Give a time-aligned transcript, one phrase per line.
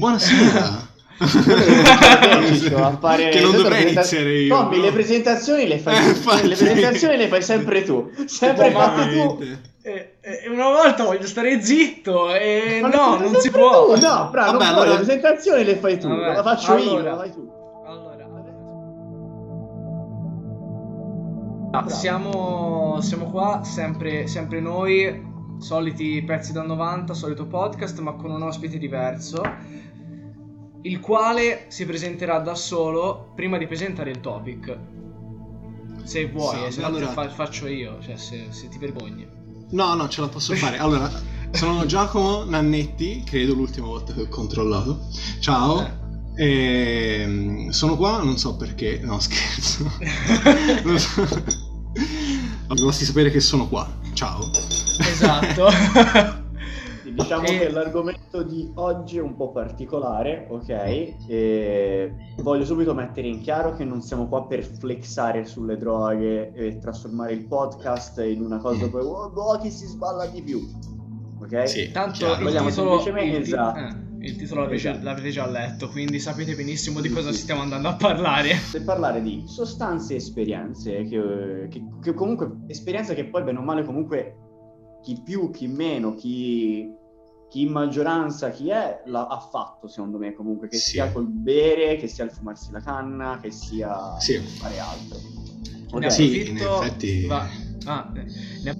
[0.00, 0.88] Buonasera.
[2.86, 4.56] a fare che non dovrei presenta- iniziare io.
[4.56, 4.82] Tommy, no?
[4.84, 6.46] le presentazioni le fai Eh.
[6.46, 8.10] Le presentazioni le fai sempre tu.
[8.24, 9.36] Sempre fatte tu.
[9.36, 9.68] Veramente.
[9.82, 13.92] E, e una volta voglio stare zitto e Ma le no, non si può.
[13.94, 14.00] tu.
[14.00, 16.08] No, bravo, Vabbè, non puoi, allora- le presentazioni le fai tu.
[16.08, 17.10] Vabbè, La faccio io, allora.
[17.10, 17.50] la fai tu.
[17.86, 18.18] Allora,
[21.72, 25.28] Ah, siamo, siamo qua, sempre, sempre noi,
[25.58, 29.40] soliti pezzi da 90, solito podcast, ma con un ospite diverso,
[30.82, 34.78] il quale si presenterà da solo prima di presentare il topic.
[36.04, 39.26] Se vuoi, Sì, eh, se no allora- fa- faccio io, cioè se, se ti vergogni.
[39.70, 40.78] No, no, ce la posso fare.
[40.78, 41.10] Allora,
[41.52, 45.06] sono Giacomo Nannetti, credo l'ultima volta che ho controllato.
[45.40, 45.80] Ciao.
[45.80, 45.98] Eh.
[47.22, 49.00] Ehm, sono qua, non so perché.
[49.02, 49.90] No, scherzo.
[50.84, 51.28] Non so.
[52.68, 53.86] Dovresti sapere che sono qua.
[54.14, 54.50] Ciao.
[54.98, 55.68] Esatto.
[57.10, 60.68] Sì, Diciamo E- che l'argomento di oggi è un po' particolare, ok?
[61.26, 66.78] E voglio subito mettere in chiaro che non siamo qua per flexare sulle droghe e
[66.78, 68.90] trasformare il podcast in una cosa Mm.
[68.90, 70.60] poi oh, boh, chi si sballa di più,
[71.42, 71.68] ok?
[71.68, 73.78] Sì, Tanto Vogliamo titolo, semplicemente- il, esatto.
[73.78, 75.04] eh, il titolo l'avrete, Esatto.
[75.04, 77.38] l'avrete già letto, quindi sapete benissimo di Sì, cosa sì.
[77.38, 78.50] stiamo andando a parlare.
[78.70, 83.62] Per parlare di sostanze e esperienze, che, che- che comunque esperienze che poi bene o
[83.62, 84.36] male comunque
[85.02, 86.94] chi più, chi meno, chi,
[87.50, 90.90] chi in maggioranza, chi è, l'ha ha fatto secondo me comunque, che Sì.
[90.90, 94.38] sia col bere, che sia il fumarsi la canna, che sia Sì.
[94.38, 95.18] fare altro.
[95.98, 96.12] Ne Ok?
[96.12, 97.48] Sì, approfitto- in effetti- va-
[97.86, 98.78] ah, ne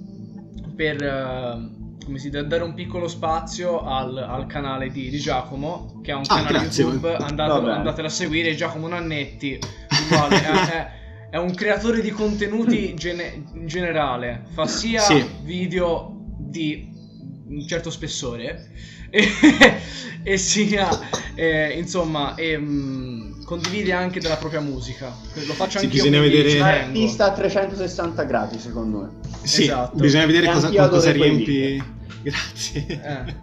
[0.75, 1.69] per eh,
[2.05, 6.15] come si dice, dare un piccolo spazio al, al canale di, di Giacomo, che ha
[6.15, 6.83] un Ah, canale grazie.
[6.85, 7.77] YouTube, andatelo, Vabbè.
[7.77, 9.59] andatelo a seguire, Giacomo Nannetti,
[10.05, 10.87] uguale, è, è-
[11.31, 15.25] è un creatore di contenuti gene- in generale, fa sia Sì.
[15.43, 16.90] video di
[17.51, 18.69] un certo spessore
[19.11, 19.27] e,
[20.23, 20.87] e sia
[21.35, 26.37] eh, insomma ehm, condivide anche della propria musica lo faccio Sì, anche io bisogna quindi
[26.37, 26.85] vedere- ci Un tengo.
[26.87, 29.09] artista a 360 gradi secondo me.
[29.43, 29.97] Sì, Esatto.
[29.97, 31.83] bisogna vedere E cosa, con cosa riempi.
[32.23, 32.85] Grazie.
[32.87, 33.35] Eh.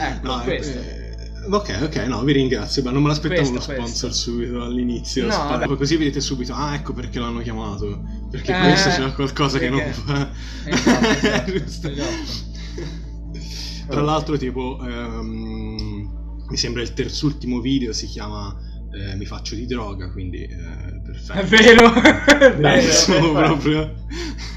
[0.00, 0.78] Ecco, No, questo.
[0.78, 4.30] eh, ok, ok, no, vi ringrazio, ma non me l'aspettavo Questo, uno sponsor questo.
[4.30, 5.26] subito all'inizio.
[5.26, 5.76] No, vabbè.
[5.76, 8.02] così vedete subito, ah, ecco perché l'hanno chiamato.
[8.30, 10.30] Perché Eh, questo c'è qualcosa che non perché- fa.
[10.64, 11.88] Esatto, esatto, Giusto.
[11.92, 12.50] esatto.
[13.88, 16.10] Tra l'altro, tipo, ehm,
[16.48, 18.54] mi sembra il terzultimo video si chiama
[18.94, 21.40] eh, Mi faccio di droga, quindi eh, perfetto.
[21.40, 21.92] è vero
[22.38, 23.32] è vero.
[23.32, 23.94] Proprio.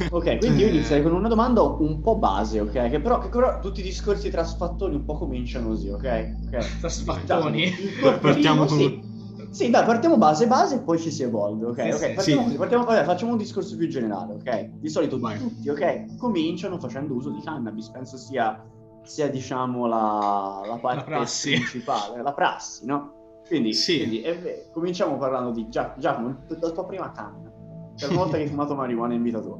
[0.09, 2.89] Ok, quindi io Eh, inizierei con una domanda un po' base, ok?
[2.89, 6.35] Che però, che però tutti i discorsi tra sfattori un po' cominciano così, ok?
[6.47, 6.79] Ok.
[6.79, 7.63] Tra sfattoni.
[7.63, 9.13] Il Partiamo con- sì.
[9.51, 11.81] Sì, dai, partiamo base base e poi ci si evolve, ok?
[11.81, 12.55] Sì, ok, sì, partiamo sì.
[12.57, 14.71] partiamo, vabbè, facciamo un discorso più generale, ok?
[14.81, 15.37] Di solito Vai.
[15.37, 18.61] tutti, ok, cominciano facendo uso di cannabis, penso sia,
[19.05, 21.51] sia diciamo, la, la parte prassi.
[21.51, 23.41] principale, la prassi, no?
[23.47, 23.97] Quindi, Sì.
[23.97, 27.51] quindi è vero, cominciamo parlando di Gia- Giacomo, la tua prima canna,
[27.97, 29.57] per una volta che hai fumato marijuana in vita tua.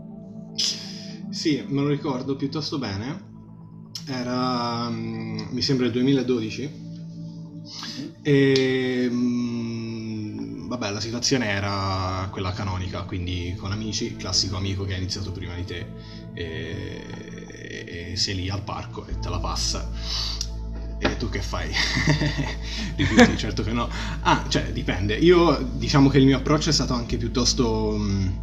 [1.29, 3.33] Sì, me lo ricordo piuttosto bene.
[4.07, 6.83] Era, mm, mi sembra il 2012.
[8.21, 14.97] E mm, vabbè, la situazione era quella canonica, quindi con amici, classico amico che ha
[14.97, 15.85] iniziato prima di te
[16.33, 17.01] e,
[17.83, 19.89] e sei lì al parco e te la passa.
[20.97, 21.69] E tu che fai?
[22.95, 23.89] Rifiuti, certo che no.
[24.21, 25.15] Ah, cioè, dipende.
[25.15, 27.95] Io diciamo che il mio approccio è stato anche piuttosto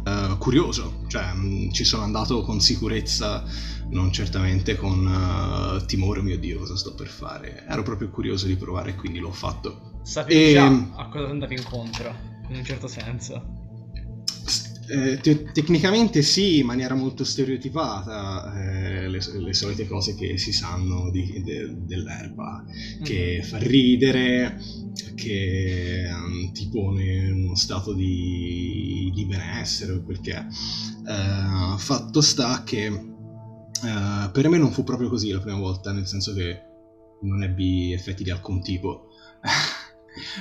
[0.05, 3.43] eh, curioso, cioè mh, ci sono andato con sicurezza,
[3.89, 7.65] non certamente con eh, timore, mio Dio, cosa sto per fare.
[7.67, 9.81] Ero proprio curioso di provare quindi l'ho fatto.
[10.03, 12.15] sapevi E- già a cosa andavi incontro
[12.49, 13.61] in un certo senso
[14.85, 18.53] Eh, te- tecnicamente sì, in maniera molto stereotipata,
[19.03, 22.65] eh, le, le solite cose che si sanno di- de- dell'erba,
[23.01, 24.59] che fa ridere,
[25.15, 30.45] che mm, ti pone in uno stato di, di benessere o quel che è.
[31.07, 36.07] Eh, fatto sta che eh, per me non fu proprio così la prima volta, nel
[36.07, 36.61] senso che
[37.21, 39.07] non ebbi effetti di alcun tipo.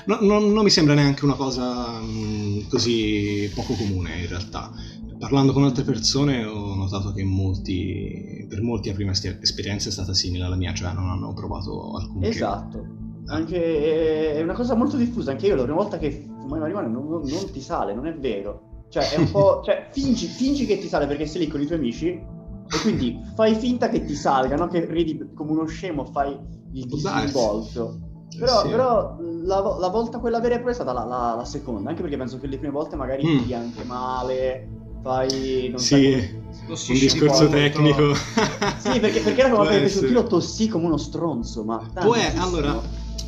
[0.06, 4.70] No- non, non mi sembra neanche una cosa mm, così poco comune in realtà.
[5.18, 10.12] Parlando con altre persone ho notato che molti, per molti la prima esperienza è stata
[10.14, 12.28] simile alla mia, cioè non hanno provato alcunché.
[12.28, 12.84] Esatto.
[13.26, 17.08] Anche è una cosa molto diffusa, anche io la prima volta che fumai marijuana non,
[17.08, 18.86] non- non ti sale, non è vero.
[18.88, 19.62] Cioè, è un po'.
[19.64, 23.16] cioè, fingi, fingi che ti sale perché sei lì con i tuoi amici e quindi
[23.36, 24.66] fai finta che ti salga, no?
[24.66, 26.36] Che ridi come uno scemo, fai
[26.72, 28.01] il disinvolto.
[28.38, 28.68] Però, sì.
[28.68, 32.02] però la, la volta quella vera e propria è stata la, la- la seconda, anche
[32.02, 33.38] perché penso che le prime volte magari Mm.
[33.38, 34.68] pigli anche male,
[35.02, 35.68] fai...
[35.70, 38.14] Non Sì, come- Lo un discorso un tecnico.
[38.14, 40.08] Sì, perché, perché era come per essere.
[40.08, 41.78] io tossì come uno stronzo, ma...
[41.92, 42.42] Tantissimo.
[42.42, 42.80] allora,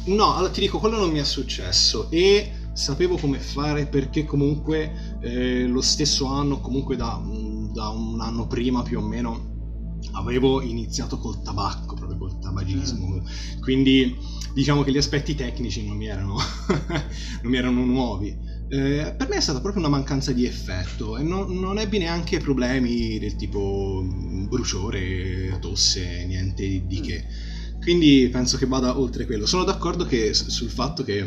[0.07, 5.17] No, allora ti dico, quello non mi è successo e sapevo come fare perché comunque
[5.21, 7.19] eh, lo stesso anno, comunque da,
[7.73, 9.53] da, un anno prima più o meno,
[10.13, 13.07] avevo iniziato col tabacco, proprio col tabagismo.
[13.07, 13.61] Mm.
[13.61, 14.15] Quindi
[14.55, 16.37] diciamo che gli aspetti tecnici non mi erano,
[17.43, 18.29] non mi erano nuovi.
[18.69, 22.39] Eh, per me è stata proprio una mancanza di effetto e non, non ebbi neanche
[22.39, 24.03] problemi del tipo
[24.49, 27.25] bruciore, tosse, niente di che.
[27.81, 29.45] Quindi penso che vada oltre quello.
[29.45, 31.23] Sono d'accordo che, sul fatto che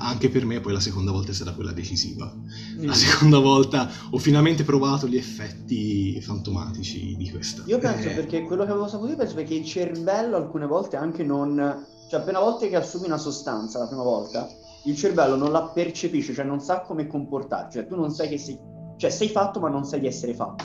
[0.00, 2.32] anche per me poi la seconda volta è stata quella decisiva.
[2.34, 2.84] Mm.
[2.84, 7.62] La seconda volta ho finalmente provato gli effetti fantomatici di questa.
[7.66, 8.12] Io penso eh...
[8.14, 11.84] perché quello che avevo saputo io penso perché il cervello alcune volte anche non...
[12.08, 14.48] Cioè appena volte che assumi una sostanza la prima volta,
[14.84, 18.38] il cervello non la percepisce, cioè non sa come comportarsi, cioè tu non sai che
[18.38, 18.58] sei...
[18.96, 20.64] Cioè sei fatto ma non sai di essere fatto.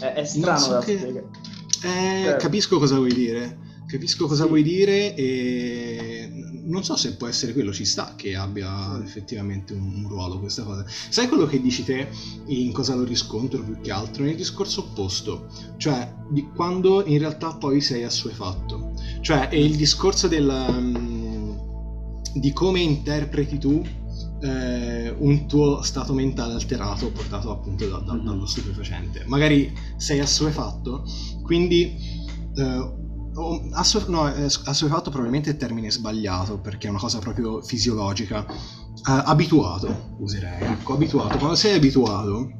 [0.00, 0.98] È, è strano so da che...
[0.98, 1.28] spiegare.
[1.84, 2.36] Eh, cioè...
[2.36, 3.58] Capisco cosa vuoi dire.
[3.86, 4.48] Capisco cosa sì.
[4.48, 6.30] vuoi dire e
[6.64, 9.02] non so se può essere quello, ci sta che abbia sì.
[9.02, 10.84] effettivamente un, un, ruolo questa cosa.
[10.86, 12.08] Sai quello che dici te
[12.46, 14.24] in cosa lo riscontro più che altro?
[14.24, 18.92] Nel discorso opposto, cioè di quando in realtà poi sei assuefatto.
[19.20, 23.82] Cioè è il discorso del, um, di come interpreti tu
[24.42, 29.24] eh, un tuo stato mentale alterato portato appunto da, da, dallo stupefacente.
[29.26, 31.04] Magari sei assuefatto,
[31.42, 32.20] quindi...
[32.54, 33.00] Eh,
[33.34, 38.44] Oh, assu- no, assuefatto probabilmente è il termine sbagliato perché è una cosa proprio fisiologica.
[38.44, 40.62] Uh, abituato, userei.
[40.64, 41.38] Ecco, abituato.
[41.38, 42.50] Quando sei abituato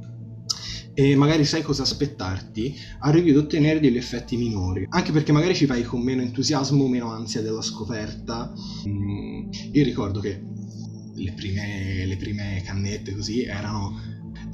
[0.95, 4.87] e magari sai cosa aspettarti, arrivi ad ottenere degli effetti minori.
[4.89, 8.53] Anche perché magari ci vai con meno entusiasmo, meno ansia della scoperta.
[8.89, 10.43] Mm, io ricordo che
[11.15, 13.95] le prime, le prime cannette così erano,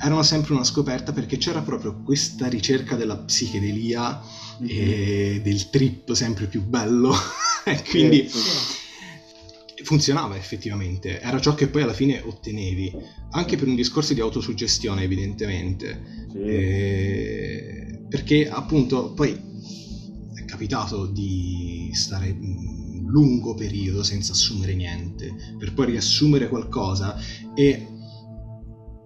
[0.00, 4.20] erano sempre una scoperta perché c'era proprio questa ricerca della psichedelia
[4.66, 7.12] e del trip sempre più bello.
[7.64, 8.28] e quindi
[9.82, 12.92] funzionava effettivamente, era ciò che poi alla fine ottenevi,
[13.30, 16.26] anche per un discorso di autosuggestione evidentemente.
[16.34, 18.00] E...
[18.08, 19.30] Perché appunto poi
[20.34, 27.16] è capitato di stare un lungo periodo senza assumere niente, per poi riassumere qualcosa
[27.54, 27.86] e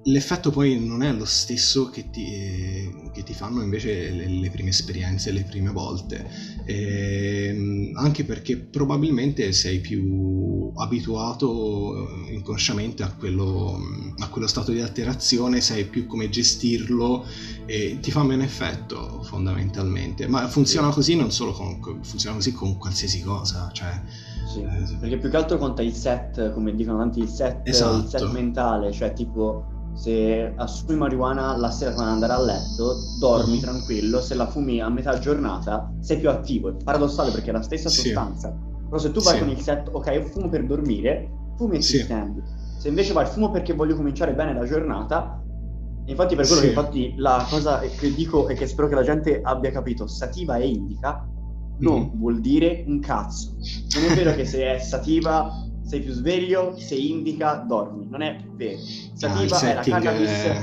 [0.04, 4.70] l'effetto poi non è lo stesso che ti, che ti fanno invece le, le, prime
[4.70, 6.26] esperienze, le prime volte,
[6.64, 13.78] e, ehm, anche perché probabilmente sei più abituato eh, inconsciamente a quello,
[14.18, 17.24] a quello stato di alterazione, sai più come gestirlo
[17.66, 22.76] e ti fa meno effetto fondamentalmente, ma funziona così non solo con, funziona così con
[22.76, 24.02] qualsiasi cosa, cioè...
[24.52, 28.02] Sì, eh, perché più che altro conta il set, come dicono tanti, il set, esatto.
[28.02, 33.60] il set mentale, cioè tipo se assumi marijuana la sera quando andare a letto, dormi
[33.60, 36.70] tranquillo, se la fumi a metà giornata sei più attivo.
[36.70, 38.48] È paradossale perché è la stessa sostanza.
[38.48, 38.70] Sì.
[38.84, 39.40] Però se tu vai sì.
[39.40, 41.98] con il set, ok, io fumo per dormire, fumi e sì.
[41.98, 42.42] ti stendi.
[42.78, 45.42] Se invece vai fumo perché voglio cominciare bene la giornata,
[46.06, 46.66] infatti per quello sì.
[46.66, 50.56] che infatti la cosa che dico e che spero che la gente abbia capito, sativa
[50.56, 51.26] e indica
[51.78, 52.18] non mm.
[52.18, 53.54] vuol dire un cazzo.
[53.94, 55.50] Non è vero che se è sativa
[55.82, 58.06] sei più sveglio, se indica dormi.
[58.08, 58.78] Non è vero.
[59.14, 60.62] Sativa ah, è la cannabis, è...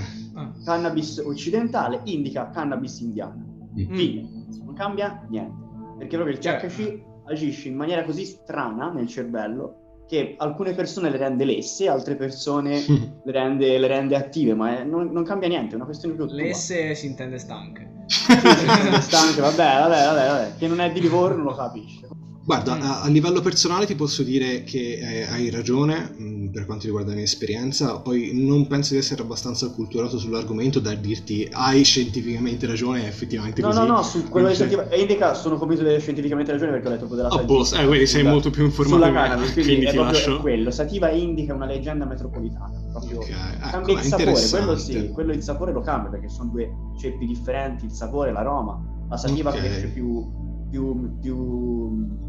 [0.64, 3.46] cannabis occidentale, indica cannabis indiana.
[3.80, 3.94] Mm.
[3.94, 4.30] Fine.
[4.64, 5.68] Non cambia niente.
[5.98, 7.24] Perché proprio il THC certo.
[7.26, 9.80] agisce in maniera così strana nel cervello
[10.10, 12.80] che alcune persone le rende lesse, altre persone
[13.24, 16.26] le, rende, le, rende, attive, ma è, non, non, cambia niente, è una questione più
[16.26, 18.06] Lesse si intende stanche.
[18.08, 22.08] sì, si intende stanche, vabbè, vabbè, vabbè, vabbè, che non è di Livorno lo capisce.
[22.50, 22.82] Guarda, mm.
[22.82, 26.86] a, a, livello personale ti posso dire che eh, hai ragione mh, mm, per quanto
[26.86, 31.84] riguarda la mia esperienza, poi non penso di essere abbastanza acculturato sull'argomento da dirti hai
[31.84, 33.80] scientificamente ragione, effettivamente no, così.
[33.80, 36.90] No, no, su quello che scientific- indica sono convinto di avere scientificamente ragione perché ho
[36.90, 39.86] letto proprio della Ah, boh, eh, quindi sei molto più informato sulla cannabis, quindi, quindi
[39.86, 40.42] proprio lascio...
[40.42, 40.72] quello.
[40.72, 45.44] Sativa indica una leggenda metropolitana, proprio okay, ecco, cambia il sapore, quello sì, quello il
[45.44, 46.68] sapore lo cambia perché sono due
[47.00, 49.06] ceppi differenti, il sapore, l'aroma.
[49.08, 49.62] La sativa okay.
[49.62, 50.28] cresce più,
[50.72, 52.28] più, più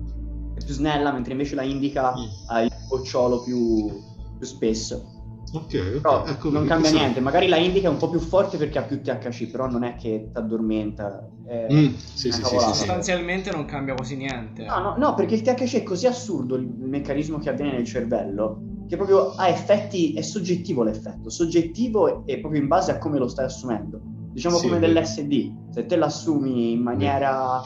[0.70, 2.24] più snella, mentre invece la indica mm.
[2.46, 3.90] ha il bocciolo più,
[4.38, 5.18] più spesso.
[5.52, 8.78] Ok, però ecco, non cambia niente, magari la indica è un po' più forte perché
[8.78, 11.28] ha più THC, però non è che ti addormenta.
[11.50, 14.64] Mm, sì, sì, sì, Sostanzialmente non cambia quasi niente.
[14.64, 18.62] No, no, no, perché il THC è così assurdo il meccanismo che avviene nel cervello
[18.86, 23.28] che proprio ha effetti, è soggettivo l'effetto, soggettivo e proprio in base a come lo
[23.28, 24.00] stai assumendo.
[24.32, 27.60] Diciamo come dell'SD, se te l'assumi in maniera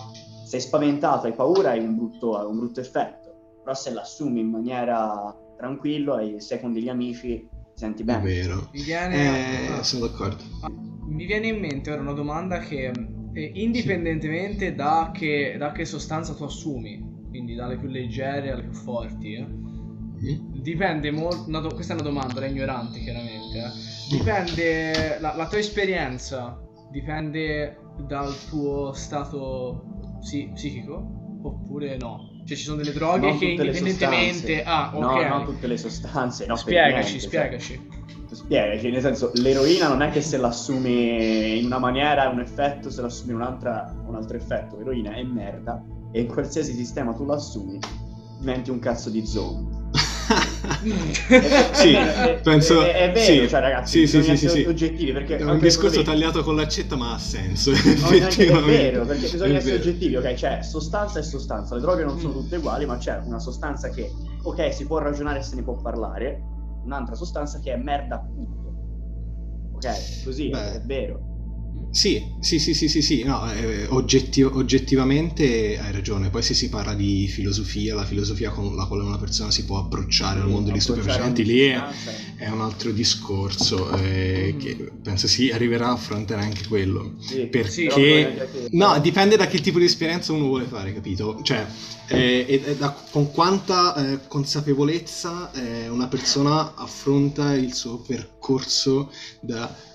[0.44, 3.22] sei spaventato, hai paura, hai un brutto, hai un brutto effetto.
[3.62, 8.20] Però se l'assumi in maniera tranquillo e sei con degli amici, ti senti bene.
[8.20, 8.68] È vero.
[8.72, 9.68] Mi viene...
[9.68, 9.82] Eh, ah.
[9.82, 10.42] sono d'accordo.
[11.06, 12.92] Mi viene in mente ora una domanda che
[13.32, 18.74] eh, indipendentemente da che, da che sostanza tu assumi, quindi dalle più leggere alle più
[18.74, 19.34] forti.
[19.34, 19.46] eh.
[19.46, 20.60] Mm?
[20.62, 21.68] Dipende molto.
[21.74, 23.58] questa è una domanda da ignorante, chiaramente.
[23.58, 24.16] eh.
[24.16, 25.18] Dipende.
[25.20, 26.60] La, la tua esperienza
[26.90, 29.93] dipende dal tuo stato
[30.24, 31.38] psi- psichico?
[31.42, 32.30] Oppure no?
[32.46, 34.62] Cioè, ci sono delle droghe Non che indipendentemente.
[34.64, 35.00] Ah, ok.
[35.00, 36.46] No, non tutte le sostanze.
[36.46, 37.20] No, spiegaci, niente, cioè.
[37.20, 37.88] spiegaci.
[38.30, 42.90] Spiegaci, nel senso, l'eroina non è che se l'assumi in una maniera è un effetto,
[42.90, 44.76] se l'assumi in un'altra ha un altro effetto.
[44.76, 47.78] L'eroina è merda e in qualsiasi sistema tu l'assumi
[48.40, 49.73] diventi un cazzo di zombie.
[51.74, 53.48] Sì, è, penso- è, è vero, sì.
[53.48, 54.64] cioè ragazzi, Sì, sì, sì, sì.
[54.64, 57.70] oggettivi perché È un discorso lì- tagliato con l'accetta, ma ha senso.
[57.70, 58.82] No, neanche- è effettivamente.
[58.90, 60.32] vero, perché bisogna essere oggettivi, ok?
[60.34, 62.36] C'è sostanza e sostanza, le droghe non sono Mm.
[62.42, 64.10] tutte uguali, ma c'è una sostanza che,
[64.42, 66.42] ok, si può ragionare e se ne può parlare,
[66.84, 68.72] un'altra sostanza che è merda appunto.
[69.72, 70.74] Ok, così, Beh.
[70.74, 71.20] è vero.
[71.94, 76.28] Sì, sì, sì, sì, sì, sì, no, eh, oggetti- oggettivamente hai ragione.
[76.28, 79.78] Poi se si parla di filosofia, la filosofia con la quale una persona si può
[79.78, 81.80] approcciare al mondo degli stupefacenti, lì è,
[82.36, 84.58] è un altro discorso eh, Mm.
[84.58, 87.14] che penso si arriverà a affrontare anche quello.
[87.20, 91.38] Sì, Perché- te- No, dipende da che tipo di esperienza uno vuole fare, capito?
[91.44, 91.64] Cioè,
[92.08, 99.12] eh, e- e da- con quanta eh, consapevolezza eh, una persona affronta il suo percorso
[99.40, 99.92] da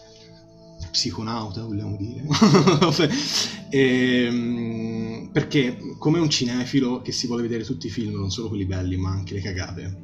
[0.91, 2.23] psiconauta, vogliamo dire.
[2.25, 3.09] Vabbè.
[3.71, 8.65] Ehm, perché come un cinefilo che si vuole vedere tutti i film, non solo quelli
[8.65, 9.97] belli, ma anche le cagate,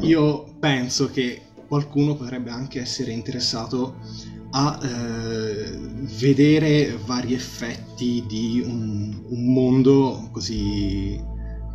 [0.00, 3.96] io penso che qualcuno potrebbe anche essere interessato
[4.52, 5.78] a eh,
[6.18, 11.20] vedere vari effetti di un, un mondo così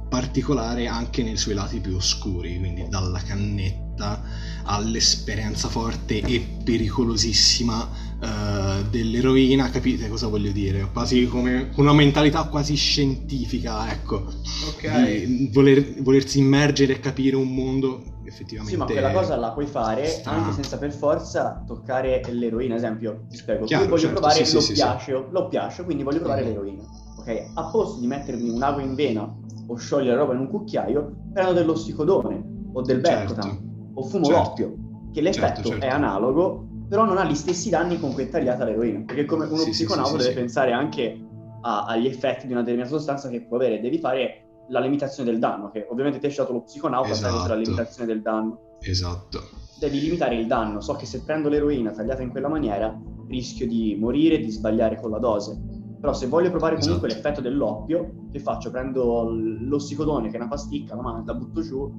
[0.10, 4.24] particolare anche nei suoi lati più oscuri, quindi dalla cannetta
[4.70, 7.90] all'esperienza forte e pericolosissima
[8.22, 10.88] eh, dell'eroina, capite cosa voglio dire?
[10.94, 14.26] Quasi come una mentalità quasi scientifica, ecco,
[14.68, 15.24] Ok.
[15.26, 18.74] di voler- volersi immergere e capire un mondo effettivamente.
[18.74, 22.76] Sì, ma quella cosa la puoi fare sta- anche senza per forza toccare l'eroina.
[22.76, 26.04] Ad esempio, ti spiego, Chiaro, io voglio certo, provare sì, sì, sì, l'oppiaceo, l'oppiaceo, quindi
[26.04, 26.48] voglio provare Mhm.
[26.48, 26.84] l'eroina.
[27.18, 29.36] Ok, a posto di mettermi un'acqua in vena
[29.68, 33.34] o sciogliere la roba in un cucchiaio, prendo dello sticodone o del Certo.
[33.34, 33.69] Bercotan
[34.00, 34.42] o fumo Certo.
[34.42, 34.76] l'oppio,
[35.14, 35.86] che l'effetto Certo, certo.
[35.86, 39.04] è analogo, però non ha gli stessi danni con cui è tagliata l'eroina.
[39.06, 40.36] Perché come uno Sì, psiconauta sì, deve sì.
[40.36, 41.26] pensare anche
[41.62, 45.40] a- agli effetti di una determinata sostanza che può avere, devi fare la limitazione del
[45.40, 47.60] danno, che ovviamente ti è scelto lo psiconauta, sai cos'è la Esatto.
[47.60, 49.40] limitazione del danno Esatto.
[49.80, 50.80] devi limitare il danno.
[50.80, 52.96] So che se prendo l'eroina tagliata in quella maniera
[53.28, 55.60] rischio di morire di sbagliare con la dose.
[56.00, 57.22] Però se voglio provare comunque Esatto.
[57.22, 58.72] l'effetto dell'oppio, che faccio?
[58.72, 61.92] Prendo l'ossicodone che è una pasticca, la, man- la butto giù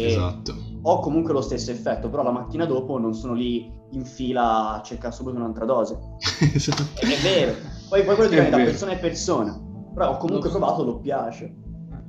[0.00, 0.54] Esatto.
[0.82, 4.82] ho comunque lo stesso effetto, però la mattina dopo non sono lì in fila a
[4.82, 5.98] cercare subito un'altra dose.
[6.54, 6.82] esatto.
[7.00, 7.52] Ed è vero.
[7.88, 8.70] Poi, poi quello È dipende da vero.
[8.70, 9.60] persona a persona.
[9.94, 11.54] Però ho comunque Lo- provato l'oppiace.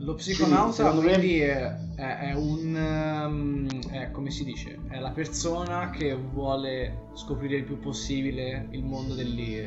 [0.04, 5.00] Lo psiconauta secondo me- quindi è, è- è un ehm, è, come si dice è
[5.00, 9.62] la persona che vuole scoprire il più possibile il mondo degli,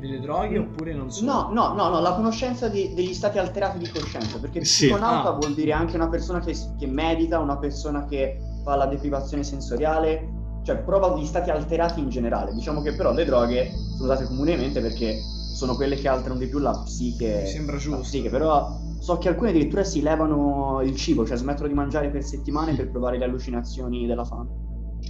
[0.00, 3.78] delle droghe oppure non so No, no, no, no, la conoscenza di- degli stati alterati
[3.78, 4.86] di coscienza, perché Sì.
[4.86, 5.32] psiconauta Ah.
[5.38, 10.28] vuol dire anche una persona che, che medita, una persona che fa la deprivazione sensoriale,
[10.64, 12.52] cioè prova gli stati alterati in generale.
[12.52, 15.18] Diciamo che però le droghe sono usate comunemente perché
[15.54, 17.40] sono quelle che alterano di più la psiche.
[17.42, 18.00] Mi sembra la giusto.
[18.00, 22.22] psiche, però so che alcune addirittura si levano il cibo, cioè smettono di mangiare per
[22.22, 24.48] settimane per provare le allucinazioni della fame.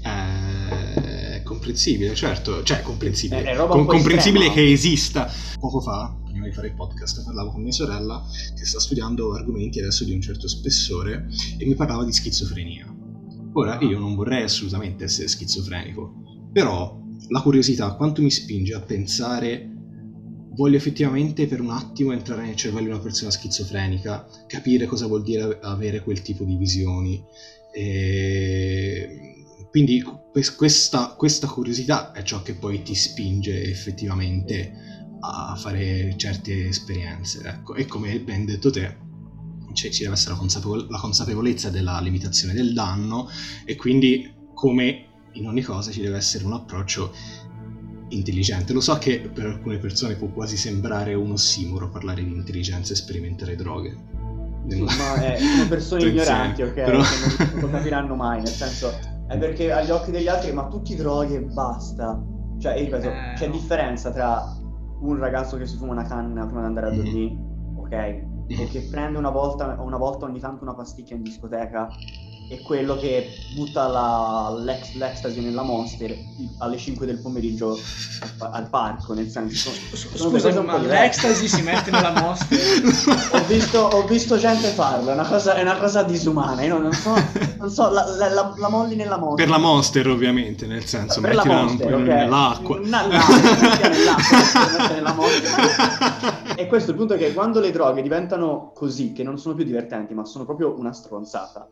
[0.02, 3.42] Eh, È comprensibile, certo, cioè è comprensibile.
[3.42, 4.66] È- è roba Com- comprensibile estrema.
[4.66, 5.28] che esista.
[5.60, 8.22] Poco fa, prima di fare il podcast, parlavo con mia sorella
[8.56, 11.26] che sta studiando argomenti adesso di un certo spessore
[11.58, 12.86] e mi parlava di schizofrenia.
[13.54, 16.14] Ora, io non vorrei assolutamente essere schizofrenico,
[16.50, 19.71] però la curiosità quanto mi spinge a pensare
[20.54, 25.22] voglio effettivamente per un attimo entrare nel cervello di una persona schizofrenica, capire cosa vuol
[25.22, 27.22] dire avere quel tipo di visioni.
[27.74, 29.32] E
[29.70, 34.90] quindi que- questa, questa curiosità è ciò che poi ti spinge effettivamente
[35.20, 37.40] a fare certe esperienze.
[37.44, 37.74] Ecco.
[37.74, 38.96] E come ben detto te,
[39.72, 43.28] cioè, ci deve essere la, consapevol- la consapevolezza della limitazione del danno
[43.64, 47.14] e quindi come in ogni cosa ci deve essere un approccio
[48.14, 48.72] intelligente.
[48.72, 52.96] Lo so che per alcune persone può quasi sembrare un ossimoro parlare di intelligenza e
[52.96, 53.96] sperimentare droghe.
[54.68, 56.72] Sì, ma eh, sono persone ignoranti, ok?
[56.74, 58.90] però- Che non lo capiranno mai, nel senso,
[59.26, 62.20] è perché agli occhi degli altri, ma tutti droghe e basta.
[62.58, 63.52] Cioè, io ripeto, Eh, c'è no.
[63.52, 64.40] differenza tra
[65.00, 66.96] un ragazzo che si fuma una canna prima di andare a Mhm.
[66.96, 67.36] dormire,
[67.74, 68.30] ok?
[68.60, 71.88] O che prende una volta, una volta ogni tanto una pasticca in discoteca
[72.48, 76.14] è quello che butta la, l'ex, l'ecstasy nella Monster
[76.58, 77.78] alle 5 del pomeriggio
[78.38, 79.70] al parco, nel senso...
[79.70, 82.58] Scusa, ma l'ecstasy si mette nella Monster?
[83.32, 86.92] ho, visto, ho visto gente farlo, è una cosa, è una cosa disumana, io non
[86.92, 87.14] so,
[87.58, 89.46] non so la, la, la, la, molli nella Monster.
[89.46, 92.04] Per la Monster ovviamente, nel senso, per mettila monster, okay.
[92.04, 92.80] nell'acqua.
[92.82, 96.54] Na, no, nell'acqua, nella Monster.
[96.56, 99.64] e questo è il punto che quando le droghe diventano così, che non sono più
[99.64, 101.66] divertenti, ma sono proprio una stronzata,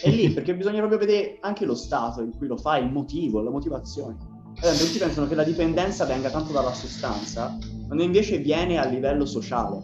[0.00, 3.42] è lì perché bisogna proprio vedere anche lo stato in cui lo fai, il motivo,
[3.42, 4.16] la motivazione.
[4.60, 7.56] Allora, tutti pensano che la dipendenza venga tanto dalla sostanza,
[7.86, 9.80] quando invece viene a livello sociale.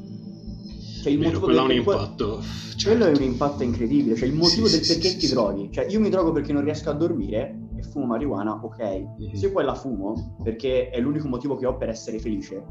[1.03, 1.59] Cioè il Vero, motivo quello del...
[1.59, 2.43] ha un impatto.
[2.79, 2.97] Certo.
[2.97, 5.71] Quello è un impatto incredibile, cioè il motivo sì, del sì, perché sì, ti droghi.
[5.73, 8.83] Cioè io mi drogo perché non riesco a dormire e fumo marijuana, ok.
[9.21, 9.35] Mm-hmm.
[9.35, 12.63] Se poi la fumo perché è l'unico motivo che ho per essere felice,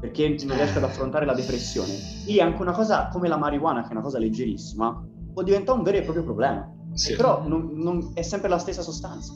[0.00, 1.92] perché non riesco ad affrontare la depressione.
[2.26, 5.84] Lì anche una cosa come la marijuana, che è una cosa leggerissima, può diventare un
[5.84, 6.72] vero e proprio problema.
[6.98, 7.14] Sì.
[7.14, 9.32] Però non, non, è sempre la stessa sostanza.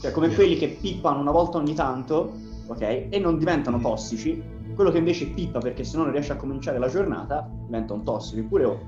[0.00, 0.34] Cioè, come yeah.
[0.34, 2.32] quelli che pippano una volta ogni tanto,
[2.66, 3.06] ok?
[3.08, 4.42] E non diventano tossici.
[4.74, 8.02] Quello che invece pippa perché se no non riesce a cominciare la giornata, diventa un
[8.02, 8.40] tossico.
[8.40, 8.80] Eppure oh,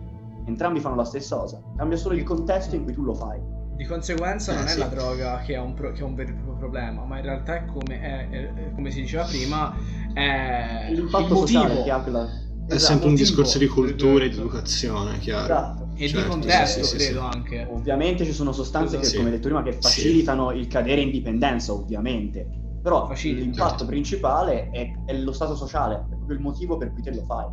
[0.46, 1.62] entrambi fanno la stessa cosa.
[1.76, 3.38] Cambia solo il contesto in cui tu lo fai.
[3.76, 4.74] Di conseguenza eh, non sì.
[4.74, 7.18] è la droga che ha, un pro- che ha, un vero e proprio problema, ma
[7.18, 9.72] in realtà è come, è, è, come si diceva prima,
[10.12, 11.60] è l'impatto il motivo.
[11.60, 12.24] sociale che ha quella...
[12.66, 15.44] È esatto, sempre un discorso di cultura e di educazione, chiaro.
[15.44, 17.68] Esatto e certo, di contesto, sì, credo sì, anche.
[17.70, 22.62] Ovviamente ci sono sostanze che, come detto prima, che facilitano il cadere in dipendenza, ovviamente.
[22.82, 23.40] Però Facilita.
[23.40, 23.86] l'impatto certo.
[23.86, 27.46] principale è, è, lo stato sociale, è proprio il motivo per cui te lo fai.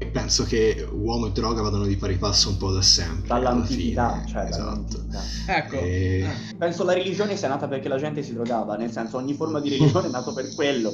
[0.00, 3.28] E penso che uomo e droga vadano di pari passo un po' da sempre.
[3.28, 4.64] Dall'antichità, cioè esatto.
[4.64, 5.22] dall'antichità.
[5.46, 5.76] Ecco.
[5.76, 6.20] E...
[6.20, 6.54] Eh.
[6.56, 9.70] Penso la religione sia nata perché la gente si drogava, nel senso ogni forma di
[9.70, 10.92] religione è nato per quello.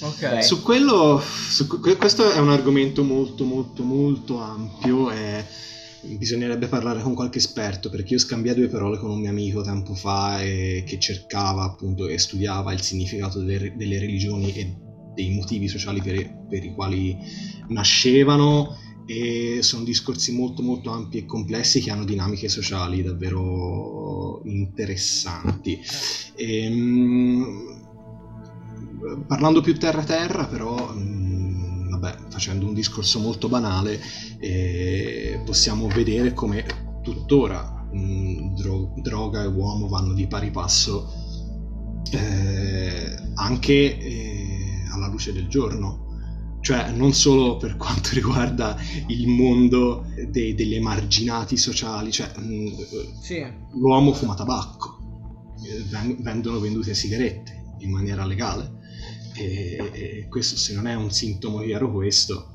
[0.00, 0.42] Okay.
[0.42, 5.44] Su quello, su, questo è un argomento molto molto molto ampio e
[6.18, 9.94] bisognerebbe parlare con qualche esperto perché io scambiai due parole con un mio amico tempo
[9.94, 14.76] fa e, che cercava appunto e studiava il significato delle, delle religioni e
[15.14, 17.16] dei motivi sociali per, per, i quali
[17.68, 25.78] nascevano e sono discorsi molto molto ampi e complessi che hanno dinamiche sociali davvero interessanti.
[26.34, 27.82] E, ehm,
[29.26, 30.94] parlando più terra terra però
[31.98, 34.00] vabbè, facendo un discorso molto banale,
[34.40, 36.64] eh, possiamo vedere come
[37.02, 41.12] tuttora mh, dro- droga e uomo vanno di pari passo
[42.10, 46.02] eh, anche eh, alla luce del giorno.
[46.60, 48.76] Cioè, non solo per quanto riguarda
[49.08, 52.72] il mondo dei, degli emarginati sociali, cioè, mh,
[53.20, 53.44] sì.
[53.74, 58.82] l'uomo fuma tabacco, eh, vendono vendute sigarette in maniera legale
[59.34, 62.46] e, e, questo se non è un sintomo chiaro questo,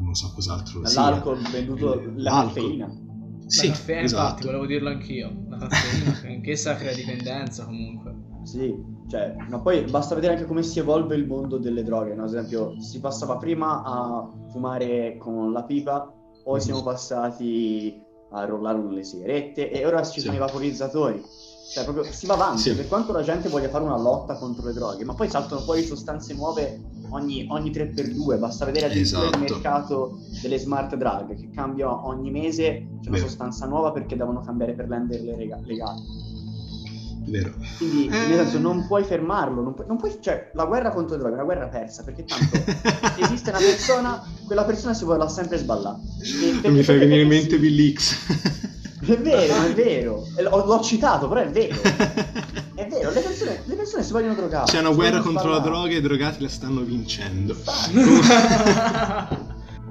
[0.00, 1.10] non so cos'altro sia.
[1.10, 3.02] L'alcol venduto, eh, la caffeina.
[3.46, 4.22] Sì, la caffeina, esatto.
[4.22, 5.44] infatti, volevo dirlo anch'io.
[5.48, 8.22] La caffeina, anch'essa crea dipendenza comunque.
[8.42, 8.74] Sì,
[9.08, 12.24] cioè, ma poi basta vedere anche come si evolve il mondo delle droghe, no?
[12.24, 16.62] Ad esempio, si passava prima a fumare con la pipa, poi mm.
[16.62, 18.02] siamo passati
[18.32, 20.26] a rollare le sigarette e ora ci sì.
[20.26, 21.22] sono i vaporizzatori
[21.70, 22.74] cioè, proprio si va avanti, sì.
[22.74, 25.84] per quanto la gente voglia fare una lotta contro le droghe, ma poi saltano fuori
[25.84, 29.36] sostanze nuove ogni, ogni 3x2, basta vedere addirittura esatto.
[29.36, 34.40] il mercato delle smart drug che cambia ogni mese, c'è una sostanza nuova perché devono
[34.40, 36.32] cambiare per renderle rega- legali.
[37.26, 37.54] Vero.
[37.78, 38.10] Quindi, eh...
[38.10, 41.36] nel senso, non puoi fermarlo, non puoi, non puoi, cioè, la guerra contro le droghe
[41.36, 42.58] è una guerra persa, perché tanto
[43.20, 45.98] esiste una persona, quella persona si vorrà sempre sballare.
[46.68, 48.72] Mi fai venire in mente Bill X.
[49.06, 50.26] È vero, è vero.
[50.40, 51.74] L'ho, l'ho citato, però è vero.
[52.74, 54.64] È vero, le persone, le persone si vogliono drogare.
[54.64, 57.54] C'è una guerra contro la droga e i drogati la stanno vincendo.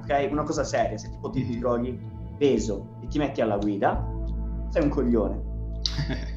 [0.02, 1.98] ok, una cosa seria, se tipo ti, ti droghi
[2.36, 4.06] peso e ti metti alla guida,
[4.68, 5.42] sei un coglione.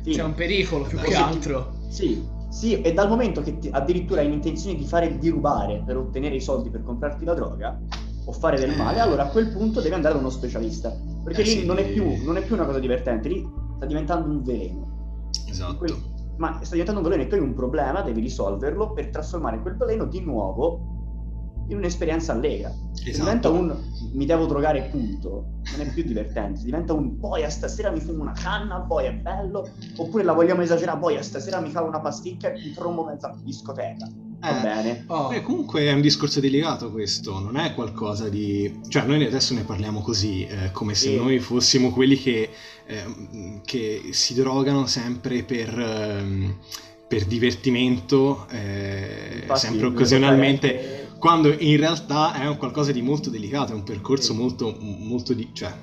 [0.03, 0.11] Sì.
[0.11, 1.73] C'è un pericolo più che altro.
[1.89, 5.97] Sì, sì, e dal momento che ti, addirittura hai intenzione di fare di rubare per
[5.97, 7.77] ottenere i soldi per comprarti la droga
[8.23, 10.95] o fare del male, allora a quel punto devi andare da uno specialista
[11.27, 13.85] perché eh, lì sì, non, è più, non, è più, una cosa divertente, lì sta
[13.85, 15.29] diventando un veleno.
[15.45, 15.75] Esatto.
[15.75, 15.93] Quel,
[16.37, 19.75] ma sta diventando un veleno e tu hai un problema, devi risolverlo per trasformare quel
[19.75, 22.69] veleno di nuovo in un'esperienza allegra.
[23.03, 23.17] Esatto.
[23.17, 23.77] diventa un
[24.13, 28.21] mi devo drogare punto, non è più divertente, diventa un poi a stasera mi fumo
[28.21, 31.99] una canna, poi è bello, oppure la vogliamo esagerare, poi a stasera mi fa una
[31.99, 34.07] pasticca e mi trombo mezza discoteca.
[34.39, 35.03] Va eh, bene.
[35.07, 35.29] Oh.
[35.29, 38.81] Beh, comunque è un discorso delicato questo, non è qualcosa di...
[38.87, 41.15] Cioè noi adesso ne parliamo così, eh, come se sì.
[41.15, 42.49] noi fossimo quelli che,
[42.85, 45.79] eh, che, si drogano sempre per...
[45.79, 46.55] Ehm,
[47.07, 53.71] per divertimento, eh, Infatti, sempre occasionalmente quando in realtà è un qualcosa di molto delicato,
[53.71, 55.73] è un percorso molto, molto di, cioè,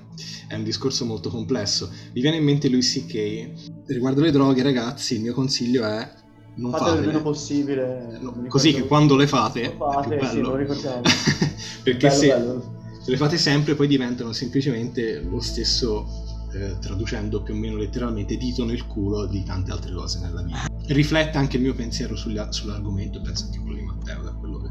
[0.49, 1.91] è un discorso molto complesso.
[2.13, 3.87] Mi viene in mente Louis C.K.
[3.87, 6.09] Riguardo le droghe, ragazzi, il mio consiglio è
[6.57, 7.01] non Fate fatele.
[7.01, 8.19] il meno possibile.
[8.21, 10.49] No, mi così che quando le fate, Lo fate, è più sì, bello.
[10.51, 11.01] lo ricordiamo.
[11.83, 12.75] Perché Bello, se, bello.
[13.03, 16.07] se le fate sempre poi diventano semplicemente lo stesso,
[16.55, 20.67] eh, traducendo più o meno letteralmente, dito nel culo di tante altre cose nella vita.
[20.87, 24.69] Riflette anche il mio pensiero sugli- sull'argomento, penso anche quello di Matteo, da quello che...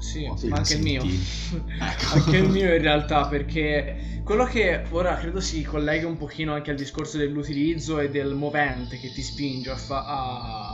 [0.00, 1.02] Sì, Ho ma anche il mio.
[1.04, 2.14] Ecco.
[2.14, 6.70] anche il mio in realtà, perché quello che ora credo si collega un pochino anche
[6.70, 10.73] al discorso dell'utilizzo e del movente che ti spinge a, fa- a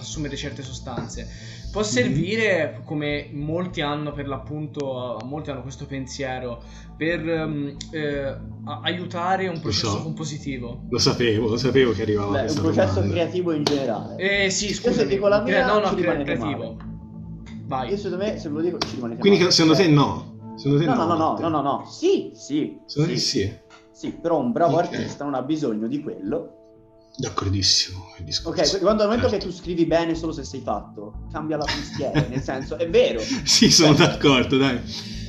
[0.00, 1.28] assumere certe sostanze.
[1.70, 1.86] Può Mhm.
[1.86, 6.62] servire, come molti hanno per l'appunto, molti hanno questo pensiero,
[6.96, 8.36] per ehm, eh,
[8.82, 10.02] aiutare un processo so.
[10.02, 10.82] compositivo.
[10.90, 13.12] Lo sapevo, lo sapevo che arrivava Beh, un questa processo domanda.
[13.14, 14.16] creativo in generale.
[14.16, 15.08] Eh sì, se scusami.
[15.08, 16.76] dico la mia, Crea- no, no, rimanete creativo.
[17.66, 17.90] Vai.
[17.90, 19.50] Io secondo me, se ve lo dico, ci rimanete Quindi male.
[19.52, 20.54] secondo te Eh, no?
[20.56, 21.04] Secondo te No, no?
[21.04, 21.86] no, no, no, no, no, no.
[21.86, 22.80] Sì, sì.
[22.84, 23.52] Secondo te sì, sì.
[23.92, 24.92] sì, però un bravo Ok.
[24.92, 26.59] artista non ha bisogno di quello.
[27.20, 28.06] D'accordissimo.
[28.44, 29.44] Ok, quando al momento Certo.
[29.46, 33.20] che tu scrivi bene solo se sei fatto, cambia la mestiere, nel senso, è vero.
[33.44, 34.76] Sì, sono Cioè, d'accordo, dai.
[34.76, 34.80] è-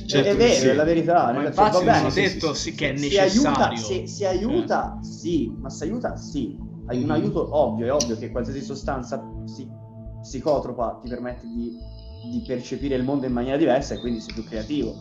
[0.04, 0.66] Certo è che vero, sì.
[0.68, 1.24] è la verità.
[1.24, 2.74] Ma nel senso, infatti va bene, sì, detto sì, sì, sì.
[2.76, 3.78] che è si aiuta, necessario.
[3.78, 6.56] se, si aiuta, sì, ma si aiuta, sì.
[6.86, 7.10] Hai un Mhm.
[7.10, 9.68] aiuto ovvio, è ovvio che qualsiasi sostanza psi-
[10.20, 11.76] psicotropa ti permette di,
[12.30, 14.96] di percepire il mondo in maniera diversa e quindi sei più creativo.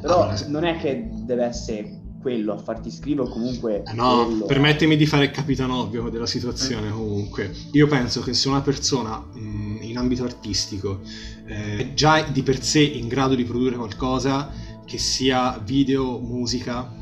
[0.00, 3.92] Però Allora, se- non è che deve essere quello a farti scrivere o comunque Eh
[3.92, 4.46] No, quello.
[4.46, 7.54] permettimi di fare il capitano ovvio della situazione comunque.
[7.70, 11.02] Io penso che se una persona mh, in ambito artistico
[11.46, 14.50] eh, è già di per sé in grado di produrre qualcosa,
[14.84, 16.92] che sia video, musica,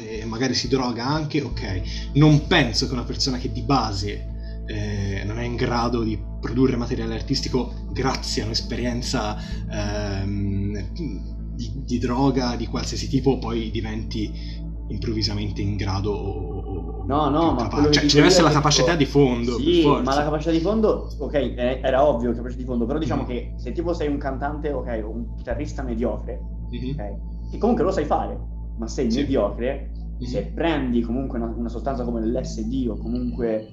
[0.00, 2.10] e magari si droga anche, ok.
[2.14, 6.74] Non penso che una persona che di base eh, non è in grado di produrre
[6.74, 9.38] materiale artistico grazie a un'esperienza
[9.70, 11.31] ehm,
[11.92, 14.30] di, droga di qualsiasi tipo poi diventi
[14.88, 18.98] improvvisamente in grado o, No, no, ma che Cioè, ci deve essere la capacità tipo-
[18.98, 21.34] di fondo Sì, ma la capacità di fondo, ok,
[21.82, 23.26] era ovvio la capacità di fondo, però diciamo Mm.
[23.26, 26.90] che se tipo sei un cantante, ok, o un chitarrista mediocre, Mhm.
[26.90, 28.38] ok, che comunque lo sai fare,
[28.78, 29.18] ma sei Sì.
[29.18, 30.26] mediocre, Mhm.
[30.26, 33.68] se prendi comunque una, una sostanza come l'LSD o comunque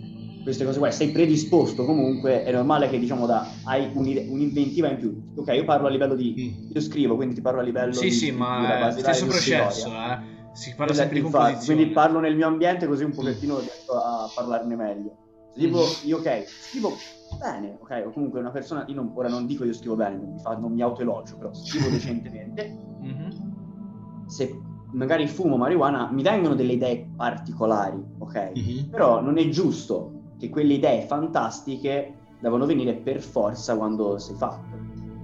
[0.49, 5.31] queste cose qua, sei predisposto comunque, è normale che diciamo da, hai un'inventiva in più.
[5.35, 6.35] Ok, io parlo a livello di...
[6.38, 6.69] Mm.
[6.73, 8.12] Io scrivo, quindi ti parlo a livello Sì, di...
[8.12, 10.38] sì, scrittura, ma è stesso processo, eh.
[10.53, 13.93] Si parla Esatto, sempre di infatti, quindi parlo nel mio ambiente così un pochettino riesco
[13.93, 15.15] a parlarne meglio.
[15.53, 16.07] Se tipo Mm.
[16.07, 16.97] io ok, scrivo
[17.39, 20.33] bene, ok, o comunque una persona, io non, ora non dico io scrivo bene, non
[20.33, 24.25] mi, fa- non mi autoelogio, però scrivo decentemente, Mhm.
[24.27, 24.59] se
[24.91, 28.51] magari fumo marijuana mi vengono delle idee particolari, ok?
[28.55, 28.89] Mhm.
[28.89, 34.75] Però non è giusto che quelle idee fantastiche devono venire per forza quando sei fatto.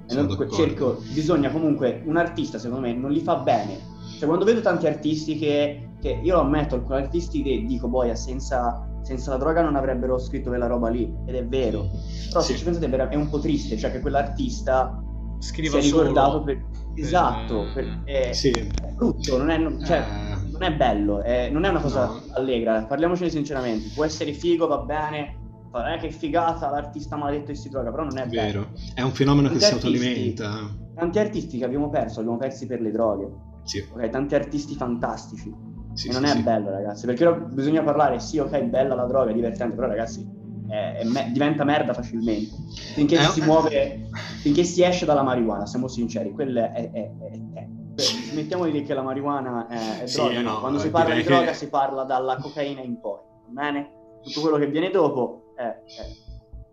[0.08, 0.54] E Sono non- d'accordo.
[0.54, 3.80] cerco, bisogna comunque, un artista secondo me non li fa bene.
[4.18, 8.88] Cioè quando vedo tanti artisti che, che io ammetto, alcuni artisti che dico, boia, senza,
[9.02, 11.88] senza la droga non avrebbero scritto quella roba lì, ed è vero.
[12.30, 12.58] Però se Sì.
[12.60, 15.02] ci pensate è un po' triste, cioè che quell'artista
[15.40, 16.44] Scriva si è ricordato solo.
[16.44, 16.66] per...
[16.98, 18.52] Esatto, per- è, Sì.
[18.52, 20.25] è brutto, non è, cioè, Eh,
[20.66, 22.24] è bello, è- non è una cosa No.
[22.34, 25.38] allegra, parliamocene sinceramente, può essere figo, va bene,
[25.74, 28.72] eh, che figata l'artista maledetto che si droga, però non è è vero.
[28.94, 30.84] È un fenomeno che Tanti si artisti- autoalimenta.
[30.96, 33.30] Tanti artisti che abbiamo perso, abbiamo persi per le droghe,
[33.64, 34.10] Sì, ok?
[34.10, 35.54] Tanti artisti fantastici,
[35.94, 36.42] sì, e sì, non è sì.
[36.44, 40.26] bello ragazzi, perché bisogna parlare, sì ok, bella la droga, è divertente, però ragazzi
[40.68, 42.54] è- me- diventa merda facilmente.
[42.94, 43.46] Finché Eh, si eh.
[43.46, 44.10] muove,
[44.42, 48.94] finché si esce dalla marijuana, siamo sinceri, è, è, è- Beh, smettiamo di dire che
[48.94, 50.60] la marijuana è, è Sì, droga, no?
[50.60, 53.90] quando si eh, parla di droga che- si parla dalla cocaina in poi, va bene?
[54.22, 56.12] Tutto quello che viene dopo è, è-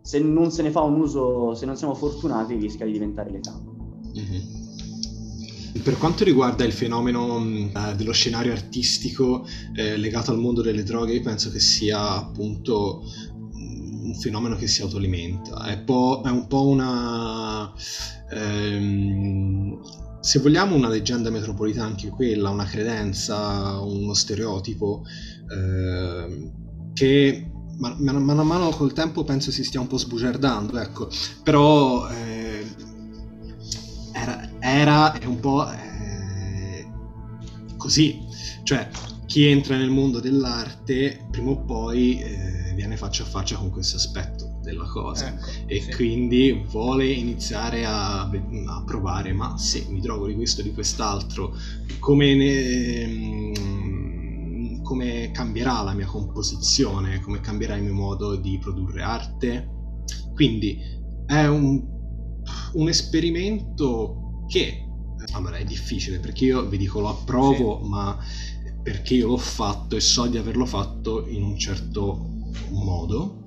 [0.01, 3.61] se non se ne fa un uso, se non siamo fortunati, rischia di diventare letale.
[4.15, 4.61] Mhm.
[5.83, 9.45] Per quanto riguarda il fenomeno mh, eh, dello scenario artistico
[9.77, 13.03] eh, legato al mondo delle droghe, io penso che sia appunto
[13.53, 15.65] mh, un fenomeno che si autoalimenta.
[15.67, 17.73] È, po- è un po' una...
[18.31, 19.81] ehm,
[20.23, 25.03] se vogliamo una leggenda metropolitana anche quella, una credenza, uno stereotipo
[25.53, 30.79] ehm, che man, man- mano a mano col tempo penso si stia un po' sbugiardando,
[30.79, 31.09] ecco.
[31.43, 32.65] Però eh,
[34.13, 36.89] era, era è un po' eh,
[37.77, 38.17] così,
[38.63, 38.89] cioè
[39.27, 43.97] chi entra nel mondo dell'arte prima o poi eh, viene faccia a faccia con questo
[43.97, 44.42] aspetto
[44.73, 45.91] della cosa Ecco, e sì.
[45.93, 51.55] quindi vuole iniziare a, a provare ma se mi drogo di questo di quest'altro
[51.99, 59.03] come, ne- mm, come cambierà la mia composizione come cambierà il mio modo di produrre
[59.03, 59.69] arte
[60.35, 60.79] quindi
[61.27, 61.91] è un
[62.73, 64.87] un esperimento che
[65.33, 67.89] allora è difficile perché io vi dico lo approvo, sì.
[67.89, 68.19] ma
[68.83, 72.31] perché io l'ho fatto e so di averlo fatto in un certo
[72.71, 73.42] modo,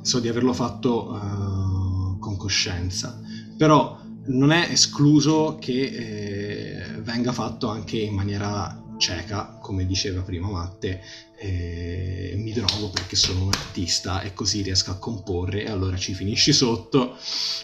[0.00, 3.20] so di averlo fatto uh, con coscienza,
[3.56, 10.48] però non è escluso che eh, venga fatto anche in maniera cieca, come diceva prima
[10.48, 11.00] Matte,
[11.38, 16.12] eh, mi drogo perché sono un artista e così riesco a comporre e allora ci
[16.12, 17.16] finisci sotto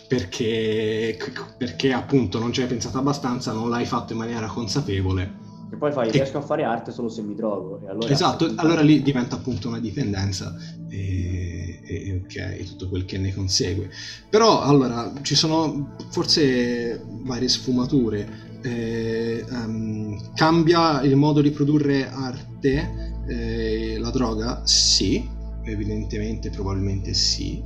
[0.09, 1.16] perché,
[1.59, 5.44] perché appunto non ci hai pensato abbastanza, non l'hai fatto in maniera consapevole.
[5.70, 7.81] E poi fai, riesco a fare arte solo se mi drogo.
[7.87, 8.09] Allora...
[8.09, 10.57] Esatto, allora lì diventa appunto una dipendenza
[10.88, 13.90] e, e, okay, tutto quel che ne consegue.
[14.28, 23.22] Però allora ci sono forse varie sfumature eh, um, cambia il modo di produrre arte
[23.28, 24.62] eh, la droga?
[24.64, 25.28] Sì,
[25.64, 27.62] evidentemente, probabilmente sì.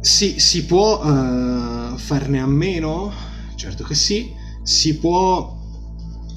[0.00, 3.12] Si, si può uh, farne a meno?
[3.54, 4.32] Certo che sì.
[4.62, 5.56] Si può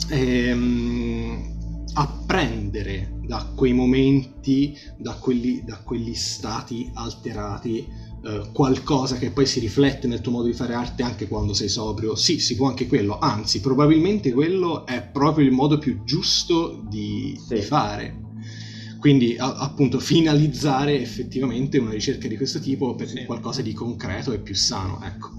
[0.09, 1.54] ehm,
[1.97, 7.87] apprendere da quei momenti, da, quelli, da quegli stati alterati
[8.25, 11.69] eh, qualcosa che poi si riflette nel tuo modo di fare arte anche quando sei
[11.69, 16.83] sobrio, sì, si può anche quello, anzi, probabilmente quello è proprio il modo più giusto
[16.87, 17.55] di, sì.
[17.55, 18.23] di fare.
[18.99, 23.25] Quindi a, appunto finalizzare effettivamente una ricerca di questo tipo per sì.
[23.25, 25.29] qualcosa di concreto e più sano, ecco.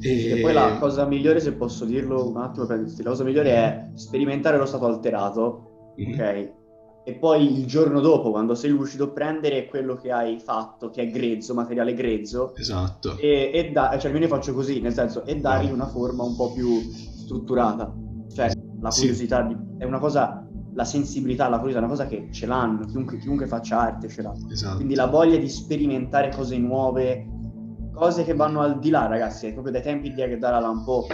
[0.00, 0.38] E...
[0.38, 0.40] e...
[0.40, 4.58] poi la cosa migliore, se posso dirlo un attimo per la cosa migliore è sperimentare
[4.58, 5.69] lo stato alterato.
[6.08, 6.58] Ok?
[7.02, 11.10] e poi il giorno dopo, quando sei lucido, prendere quello che hai fatto, che è
[11.10, 13.16] grezzo, materiale grezzo, esatto.
[13.16, 16.36] e, e da, cioè almeno io faccio così, nel senso, e dargli una forma un
[16.36, 17.92] po' più strutturata.
[18.32, 19.48] Cioè, la curiosità sì.
[19.48, 23.18] di, è una cosa, la sensibilità, la curiosità è una cosa che ce l'hanno, chiunque,
[23.18, 24.34] chiunque faccia arte ce l'ha.
[24.50, 24.76] Esatto.
[24.76, 27.26] Quindi la voglia di sperimentare cose nuove,
[27.92, 31.06] cose che vanno al di là, ragazzi, è proprio dai tempi di Edgar Allan Poe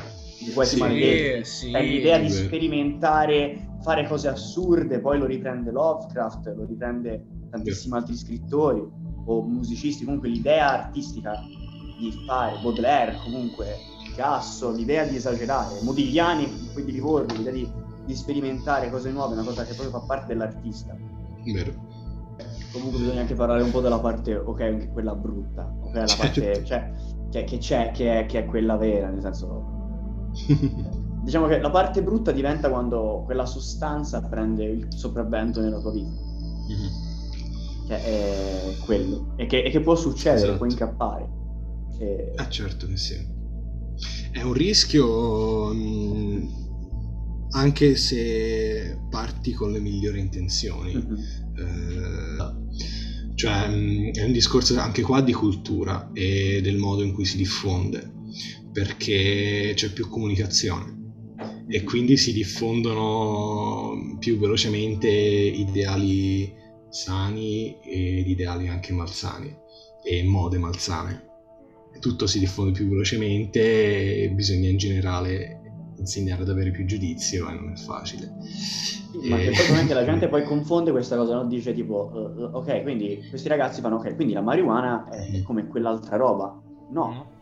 [0.45, 1.45] di quasi sì, maledetti.
[1.45, 7.95] Sì, è l'idea di sperimentare, fare cose assurde, poi lo riprende Lovecraft, lo riprende tantissimi
[7.95, 8.85] altri scrittori
[9.27, 11.41] o musicisti, comunque l'idea artistica
[11.97, 17.71] di fare Baudelaire, comunque Picasso, l'idea di esagerare, Modigliani, poi di Livorno, l'idea di,
[18.05, 20.97] di sperimentare cose nuove, è una cosa che proprio fa parte dell'artista.
[21.45, 21.73] Vero.
[22.73, 26.41] Comunque bisogna anche parlare un po' della parte, ok, anche quella brutta, ok, la certo.
[26.41, 26.93] parte, cioè,
[27.31, 30.35] che, che c'è, che è, che è quella vera, nel senso
[31.27, 36.09] diciamo che la parte brutta diventa quando quella sostanza prende il sopravvento nella tua vita.
[36.09, 37.89] Mm-hmm.
[37.89, 39.35] Che è quello.
[39.37, 40.57] E che, e che può succedere, esatto.
[40.59, 41.29] può incappare.
[41.99, 42.33] E...
[42.37, 43.17] Ah, certo che sì.
[44.31, 46.47] È un rischio mh, mm,
[47.51, 50.95] anche se parti con le migliori intenzioni.
[50.95, 51.15] Mm-hmm.
[51.57, 57.25] Eh, cioè, mm, è un discorso anche qua di cultura e del modo in cui
[57.25, 58.15] si diffonde
[58.73, 60.97] perché c'è più comunicazione
[61.69, 66.55] e quindi si diffondono più velocemente ideali
[66.89, 69.55] sani ed ideali anche malsani
[70.05, 71.25] e mode malsane.
[71.99, 75.61] Tutto si diffonde più velocemente e bisogna in generale
[75.99, 78.33] insegnare ad avere più giudizio e non è facile.
[79.29, 79.51] Ma e...
[79.87, 81.47] che la gente poi confonde questa cosa, no?
[81.47, 86.17] dice tipo, uh, ok, quindi questi ragazzi fanno ok, quindi la marijuana è come quell'altra
[86.17, 86.63] roba.
[86.91, 87.36] No,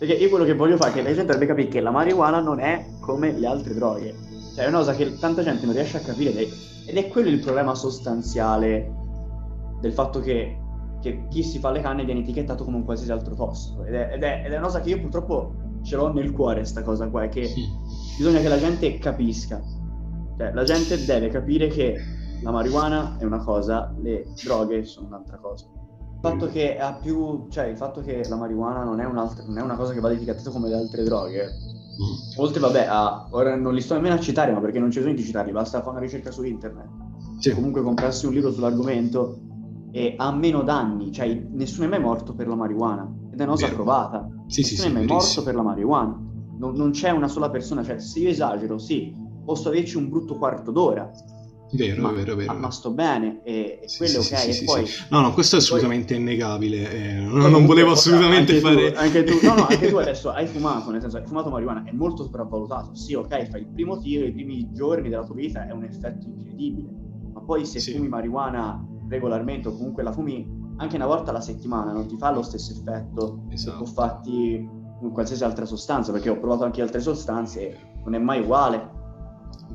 [0.00, 2.40] perché io quello che voglio fare è che la gente dovrebbe capire che la marijuana
[2.40, 4.14] non è come le altre droghe.
[4.54, 6.48] Cioè è una cosa che tanta gente non riesce a capire
[6.86, 8.90] ed è quello il problema sostanziale
[9.78, 10.58] del fatto che,
[11.02, 13.84] che chi si fa le canne viene etichettato come un qualsiasi altro tossico.
[13.84, 16.60] Ed è, ed, è, ed è, una cosa che io purtroppo ce l'ho nel cuore,
[16.60, 17.62] questa cosa qua, è che sì.
[18.16, 19.60] bisogna che la gente capisca.
[20.38, 21.94] Cioè la gente deve capire che
[22.40, 25.66] la marijuana è una cosa, le droghe sono un'altra cosa
[26.20, 29.76] fatto che ha più, cioè il fatto che la marijuana non è, non è una
[29.76, 32.38] cosa che va etichettata come le altre droghe, mm.
[32.38, 35.16] oltre vabbè a, ora non li sto nemmeno a citare, ma perché non c'è bisogno
[35.16, 36.88] di citarli, basta fare una ricerca su internet,
[37.38, 37.52] sì.
[37.52, 39.40] comunque comprarsi un libro sull'argomento
[39.90, 43.52] e ha meno danni, cioè nessuno è mai morto per la marijuana, ed è una
[43.52, 43.76] cosa Vero.
[43.76, 46.20] provata, sì, nessuno sì, è mai morto per la marijuana,
[46.58, 49.12] non, non c'è una sola persona, cioè se io esagero, sì,
[49.44, 51.10] posso averci un brutto quarto d'ora,
[51.72, 52.52] Vero, ma, vero, vero.
[52.54, 54.40] Ma sto bene e, e sì, quello sì, ok.
[54.40, 56.22] Sì, e poi, no, no, questo è assolutamente poi...
[56.22, 56.90] innegabile.
[56.90, 58.92] Eh, non, non volevo assolutamente anche fare.
[58.92, 61.84] Tu, anche tu, no, no, anche tu adesso hai fumato, nel senso, hai fumato marijuana,
[61.84, 62.94] è molto sopravvalutato.
[62.94, 66.26] Sì, ok, fai il primo tiro, i primi giorni della tua vita è un effetto
[66.26, 66.88] incredibile.
[67.32, 71.92] Ma poi se fumi marijuana regolarmente o comunque la fumi anche una volta alla settimana,
[71.92, 73.76] non ti fa lo stesso effetto esatto.
[73.76, 74.66] può farti
[75.12, 78.98] qualsiasi altra sostanza, perché ho provato anche altre sostanze non è mai uguale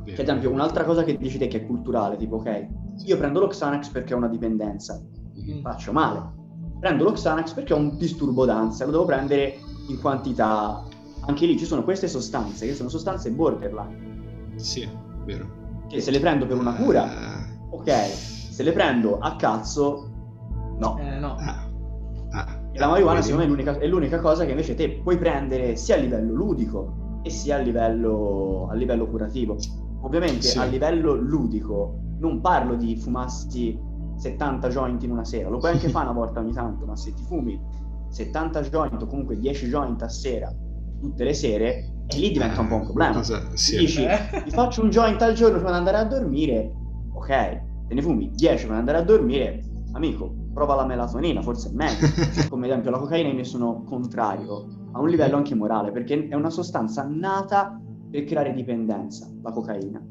[0.06, 2.68] che ad esempio un'altra cosa che dici te che è culturale, tipo ok,
[3.06, 5.62] io prendo lo Xanax perché ho una dipendenza, mm.
[5.62, 6.34] faccio male.
[6.80, 9.56] Prendo lo Xanax perché ho un disturbo d'ansia, lo devo prendere
[9.88, 10.84] in quantità,
[11.28, 14.54] anche lì ci sono queste sostanze che sono sostanze borderline.
[14.56, 14.88] Sì,
[15.26, 15.64] vero.
[15.88, 20.10] Che se le prendo per una cura, Eh, ok, se le prendo a cazzo,
[20.78, 20.98] no.
[21.00, 21.36] Eh, no.
[21.40, 21.68] ah,
[22.32, 25.18] ah, E la marijuana secondo me è l'unica, è l'unica cosa che invece te puoi
[25.18, 29.58] prendere sia a livello ludico e sia a livello, a livello curativo.
[30.06, 30.58] Ovviamente Sì.
[30.60, 33.78] a livello ludico non parlo di fumarsi
[34.18, 37.14] 70 joint in una sera, lo puoi anche fare una volta ogni tanto, ma se
[37.14, 37.60] ti fumi
[38.10, 40.54] 70 joint o comunque 10 joint a sera
[41.00, 43.14] tutte le sere, e lì diventa un po' un problema.
[43.16, 43.78] Cosa- sì.
[43.78, 44.44] Dici, Eh.
[44.44, 46.72] ti faccio un joint al giorno prima di andare a dormire,
[47.14, 47.28] ok,
[47.88, 49.60] te ne fumi 10 prima di andare a dormire,
[49.94, 51.98] amico, prova la melatonina, forse è meglio.
[52.50, 56.28] Come ad esempio la cocaina io ne sono contrario, a un livello anche morale, perché
[56.30, 57.78] è una sostanza nata
[58.16, 60.02] per creare dipendenza, la cocaina,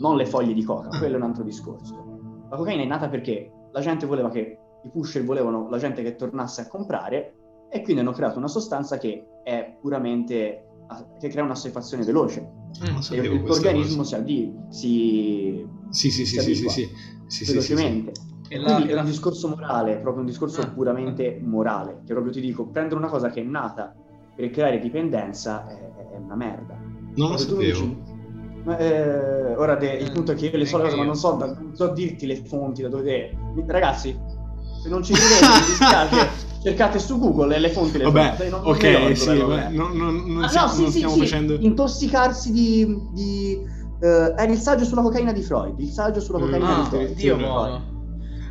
[0.00, 2.46] non le foglie di coca, quello è un altro discorso.
[2.50, 6.14] La cocaina è nata perché la gente voleva che, i pusher volevano la gente che
[6.14, 7.34] tornasse a comprare
[7.70, 10.66] e quindi hanno creato una sostanza che è puramente,
[11.18, 12.40] che crea un'assuefazione veloce.
[12.82, 12.96] Mm.
[12.98, 14.08] E sapevo il tuo questa organismo cosa.
[14.08, 16.84] si addi- si Sì, sì, sì, si sì, sì, sì, sì,
[17.26, 17.52] sì, sì, sì.
[17.52, 18.12] velocemente.
[18.50, 20.68] E la- quindi è la- un discorso morale, proprio un discorso Ah.
[20.68, 23.94] puramente morale, che proprio ti dico, prendere una cosa che è nata
[24.34, 26.87] per creare dipendenza è, è una merda.
[27.18, 27.96] Non lo sapevo.
[28.78, 31.14] eh, ora de- il Eh, punto è che io le so le cose, ma non
[31.16, 33.36] so, da- non so dirti le fonti da dove...
[33.66, 34.16] Ragazzi,
[34.82, 36.28] se non ci credete, mi dispiace,
[36.62, 39.70] cercate su Google le fonti le Vabbè, non- ok, ricordo sì, dove ma è.
[39.70, 41.54] non, non, non Ah, stiamo, no, sì, non stiamo sì, facendo...
[41.58, 42.98] intossicarsi di...
[43.12, 46.80] di eh, era il saggio sulla cocaina di Freud, il saggio sulla Mm, cocaina Ah,
[46.82, 47.14] di Freud.
[47.14, 47.82] Dio Freud.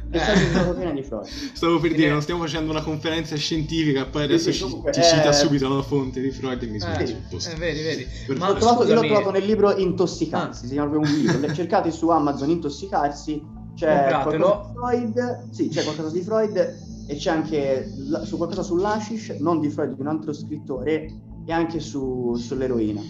[1.54, 2.12] Stavo per dire, eh.
[2.12, 5.68] non stiamo facendo una conferenza scientifica, poi adesso sì, ci, comunque, ci cita eh, subito
[5.74, 7.52] la fonte di Freud e mi Eh, posto.
[7.52, 8.08] eh, vedi, vedi.
[8.38, 10.68] Ma L'ho trovato, io l'ho trovato nel libro Intossicarsi, Ah.
[10.68, 11.54] si chiama proprio un libro.
[11.54, 13.44] Cercate su Amazon Intossicarsi,
[13.76, 16.78] c'è qualcosa di Freud, sì, c'è qualcosa di Freud
[17.10, 21.12] e c'è anche la- su qualcosa sull'ashish, non di Freud, di un altro scrittore,
[21.46, 23.02] e anche su, sull'eroina.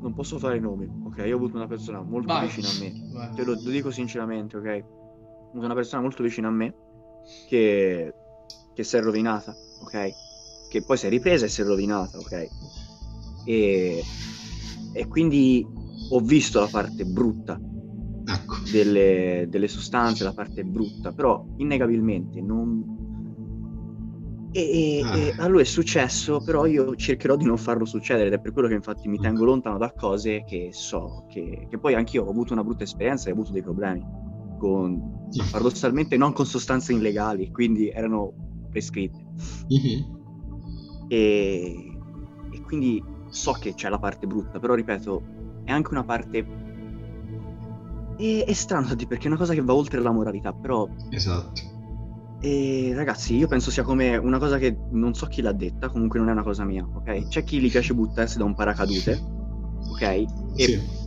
[0.00, 1.22] Non posso fare nomi, ok?
[1.26, 2.46] Io ho avuto una persona molto Vai.
[2.46, 3.34] vicina a me, Vai.
[3.34, 4.84] te lo, lo dico sinceramente, ok?
[5.52, 6.74] Una persona molto vicina a me
[7.48, 8.14] che,
[8.74, 10.68] che si è rovinata, ok?
[10.68, 12.48] Che poi si è ripresa e si è rovinata, ok?
[13.44, 14.02] E,
[14.94, 15.66] e quindi
[16.10, 17.60] ho visto la parte brutta
[18.24, 18.56] Ecco.
[18.70, 23.00] delle, delle sostanze, la parte brutta, però innegabilmente non...
[24.54, 25.16] E, e- Ah.
[25.16, 28.52] e a lui è successo, però io cercherò di non farlo succedere ed è per
[28.52, 32.30] quello che infatti mi tengo lontano da cose che so, che, che poi anch'io ho
[32.30, 34.04] avuto una brutta esperienza e ho avuto dei problemi,
[34.62, 38.32] con, paradossalmente non con sostanze illegali, quindi erano
[38.70, 39.18] prescritte.
[39.68, 40.20] Mhm.
[41.08, 41.98] E,
[42.52, 45.22] e quindi so che c'è la parte brutta, però ripeto,
[45.64, 46.46] è anche una parte...
[48.16, 50.88] È, è strano da dire perché è una cosa che va oltre la moralità, però
[51.10, 51.60] Esatto.
[52.40, 56.20] e ragazzi, io penso sia come una cosa che non so chi l'ha detta, comunque
[56.20, 57.26] non è una cosa mia, ok?
[57.26, 59.20] C'è chi gli piace buttarsi da un paracadute,
[59.90, 60.02] ok?
[60.02, 61.00] E, Sì.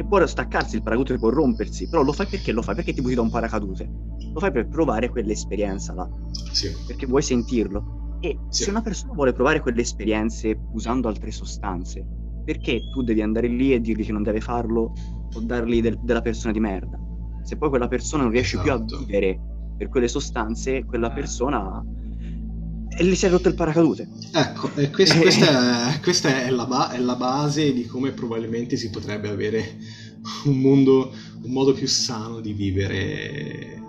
[0.00, 2.74] E può staccarsi il paracadute, può rompersi, però lo fai perché lo fai?
[2.74, 3.86] Perché ti butti da un paracadute?
[4.32, 6.08] Lo fai per provare quell'esperienza là,
[6.52, 6.68] Sì.
[6.86, 8.16] perché vuoi sentirlo.
[8.20, 8.64] E Sì.
[8.64, 12.06] se una persona vuole provare quelle esperienze usando altre sostanze,
[12.42, 14.92] perché tu devi andare lì e dirgli che non deve farlo
[15.34, 16.98] o dargli del- della persona di merda?
[17.42, 18.98] Se poi quella persona non riesce più a Esatto.
[18.98, 19.38] vivere
[19.76, 21.14] per quelle sostanze, quella Eh.
[21.14, 21.82] persona
[23.00, 24.06] e gli si è rotto il paracadute.
[24.30, 28.76] Ecco, e quest- questa, è, questa è la ba- è la base di come probabilmente
[28.76, 29.78] si potrebbe avere
[30.44, 31.10] un mondo,
[31.42, 33.80] un modo più sano di vivere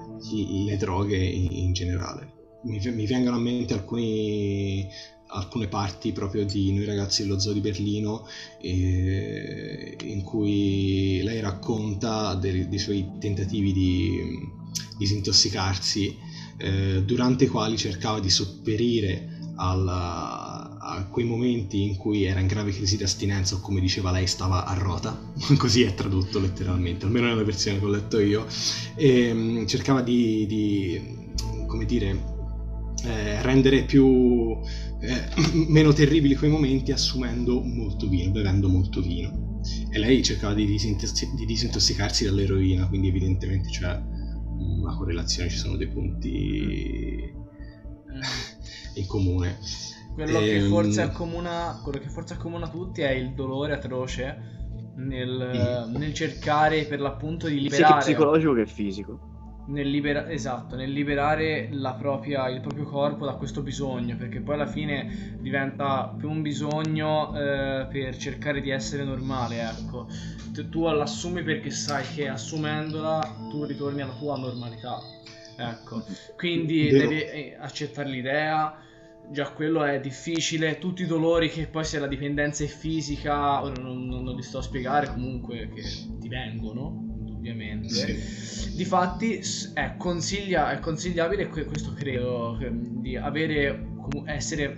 [0.66, 2.60] le droghe in, in generale.
[2.64, 4.88] Mi, mi vengono a mente alcuni,
[5.28, 8.26] alcune parti proprio di Noi ragazzi dello zoo di Berlino
[8.62, 16.31] eh, in cui lei racconta dei, dei suoi tentativi di mm, disintossicarsi
[16.62, 22.48] eh, durante i quali cercava di sopperire alla- a quei momenti in cui era in
[22.48, 25.18] grave crisi di astinenza o come diceva lei stava a rota,
[25.58, 28.46] così è tradotto letteralmente, almeno nella versione che ho letto io,
[28.96, 31.00] e mm, cercava di, di,
[31.68, 32.40] come dire,
[33.04, 34.58] eh, rendere più
[35.02, 35.24] eh,
[35.68, 39.60] meno terribili quei momenti assumendo molto vino, bevendo molto vino.
[39.92, 44.00] E lei cercava di, disintos- di disintossicarsi dall'eroina, quindi evidentemente c'è
[44.82, 47.34] una correlazione, ci sono dei punti
[48.96, 49.60] in comune.
[50.14, 54.60] Quello che Ehm, forse accomuna, quello che forse accomuna tutti è il dolore atroce
[54.96, 59.31] nel, nel cercare per l'appunto di Sia che liberare psicologico che fisico.
[59.68, 64.56] Nel libera- esatto, nel liberare la propria, il proprio corpo da questo bisogno, perché poi
[64.56, 70.08] alla fine diventa più un bisogno eh, per cercare di essere normale, ecco.
[70.52, 75.00] Tu, tu l'assumi perché sai che assumendola tu ritorni alla tua normalità.
[75.58, 76.04] Ecco,
[76.38, 77.08] quindi Vero.
[77.08, 78.76] devi eh, accettare l'idea,
[79.30, 84.08] già quello è difficile, tutti i dolori che poi se la dipendenza è fisica, non,
[84.08, 85.84] non, non li sto a spiegare comunque che
[86.20, 87.11] ti vengono,
[87.42, 87.90] ovviamente.
[87.90, 88.76] Sì.
[88.76, 89.42] Difatti
[89.74, 93.88] è, consiglia, è consigliabile, questo credo, di avere,
[94.26, 94.78] essere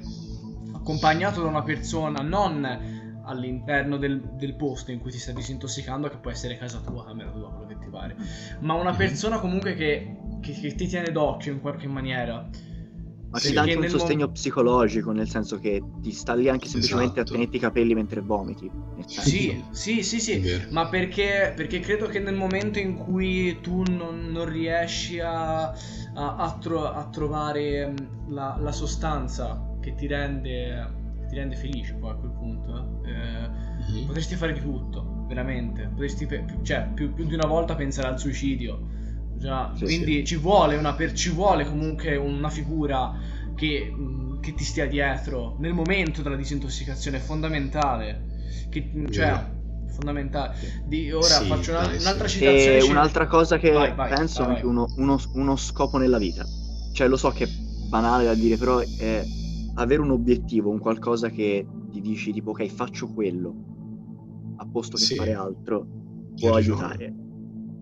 [0.74, 6.18] accompagnato da una persona non all'interno del, del, posto in cui ti stai disintossicando, che
[6.18, 8.16] può essere casa tua, camera tua, quello che ti pare,
[8.60, 8.98] ma una mhm.
[8.98, 12.50] persona comunque che, che, che ti tiene d'occhio in qualche maniera
[13.34, 16.68] ma ti dà anche un sostegno mom- psicologico, nel senso che ti sta lì anche
[16.68, 17.32] semplicemente esatto.
[17.32, 18.70] a tenerti i capelli mentre vomiti.
[19.08, 24.28] Sì, sì, sì, sì, ma perché, perché, credo che nel momento in cui tu non,
[24.32, 25.74] non riesci a, a,
[26.14, 31.96] a, tro- a trovare mm, la, la, sostanza che ti rende, che ti rende felice
[31.96, 34.06] poi a quel punto, eh, mm-hmm.
[34.06, 35.88] potresti fare di tutto, veramente.
[35.88, 36.28] Potresti,
[36.62, 38.93] cioè, più, più di una volta pensare al suicidio
[39.44, 40.26] Già, sì, quindi sì.
[40.26, 43.14] Ci, vuole una, per, ci vuole comunque una figura
[43.58, 43.94] che,
[44.40, 48.32] che, ti stia dietro nel momento della disintossicazione, è fondamentale.
[48.70, 49.54] Che, cioè, yeah.
[49.92, 50.56] fondamentale.
[50.86, 52.78] Di, ora sì, faccio una, dai, un'altra citazione.
[52.78, 56.46] E un'altra cosa che vai, vai, penso vai, è uno, uno, uno scopo nella vita.
[56.94, 57.50] Cioè, lo so che è
[57.90, 59.26] banale da dire, però è
[59.76, 63.54] avere un obiettivo, un qualcosa che ti dici tipo ok faccio quello
[64.56, 65.86] a posto che fare altro
[66.40, 67.14] può aiutare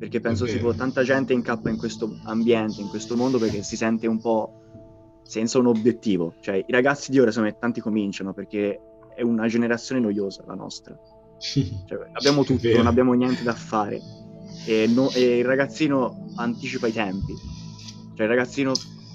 [0.02, 0.56] perché penso okay.
[0.56, 5.20] tipo tanta gente incappa in questo ambiente, in questo mondo perché si sente un po'
[5.22, 6.34] senza un obiettivo.
[6.40, 8.82] Cioè i ragazzi di ora, secondo me, tanti cominciano perché
[9.16, 10.98] è una generazione noiosa la nostra.
[11.38, 14.00] Cioè, abbiamo tutto, non abbiamo niente da fare.
[14.66, 17.36] E, no, e, il ragazzino anticipa i tempi.
[18.16, 18.72] Cioè il ragazzino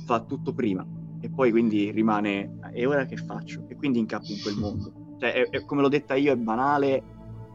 [0.06, 0.86] fa tutto prima
[1.20, 3.64] e poi quindi rimane e ora che faccio?
[3.66, 5.16] E quindi incappi in quel mondo.
[5.18, 7.02] Cioè, è, è, come l'ho detta io, è banale,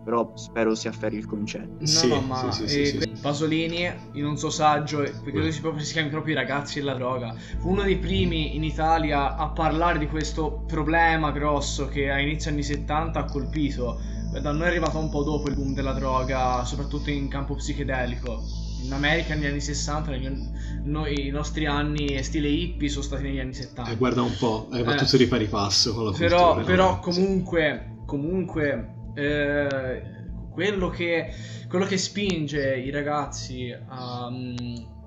[0.04, 1.78] però spero si afferri il concetto.
[1.80, 5.62] No, sì, no, ma sì, sì, sì, Pasolini, in un suo saggio, perché lui si,
[5.62, 9.50] proprio, si chiama proprio i ragazzi della droga, fu uno dei primi in Italia a
[9.50, 14.00] parlare di questo problema grosso che a inizio anni 70 ha colpito.
[14.32, 18.42] Da noi è arrivato un po' dopo il boom della droga, soprattutto in campo psichedelico.
[18.84, 20.32] In America negli anni 60, negli,
[20.84, 23.92] noi, i nostri anni stile hippie sono stati negli anni 70.
[23.92, 27.00] Eh, guarda un po', hai fatto eh, di pari passo con la però, cultura, però
[27.00, 30.04] comunque, comunque eh,
[30.52, 31.34] quello, che,
[31.68, 34.56] quello, che, spinge i ragazzi a, mm,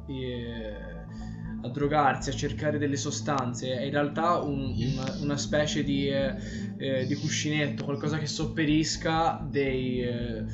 [0.09, 0.77] eh,
[1.63, 6.35] a, drogarsi, a cercare delle sostanze, è in realtà un, una, una, specie di, eh,
[6.79, 10.01] eh, di, cuscinetto, qualcosa che sopperisca dei...
[10.01, 10.45] Eh,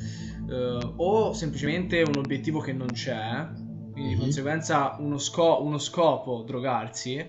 [0.51, 3.47] o semplicemente un obiettivo che non c'è,
[3.91, 4.19] quindi di mm-hmm.
[4.19, 7.25] conseguenza uno, sco- uno, scopo drogarsi,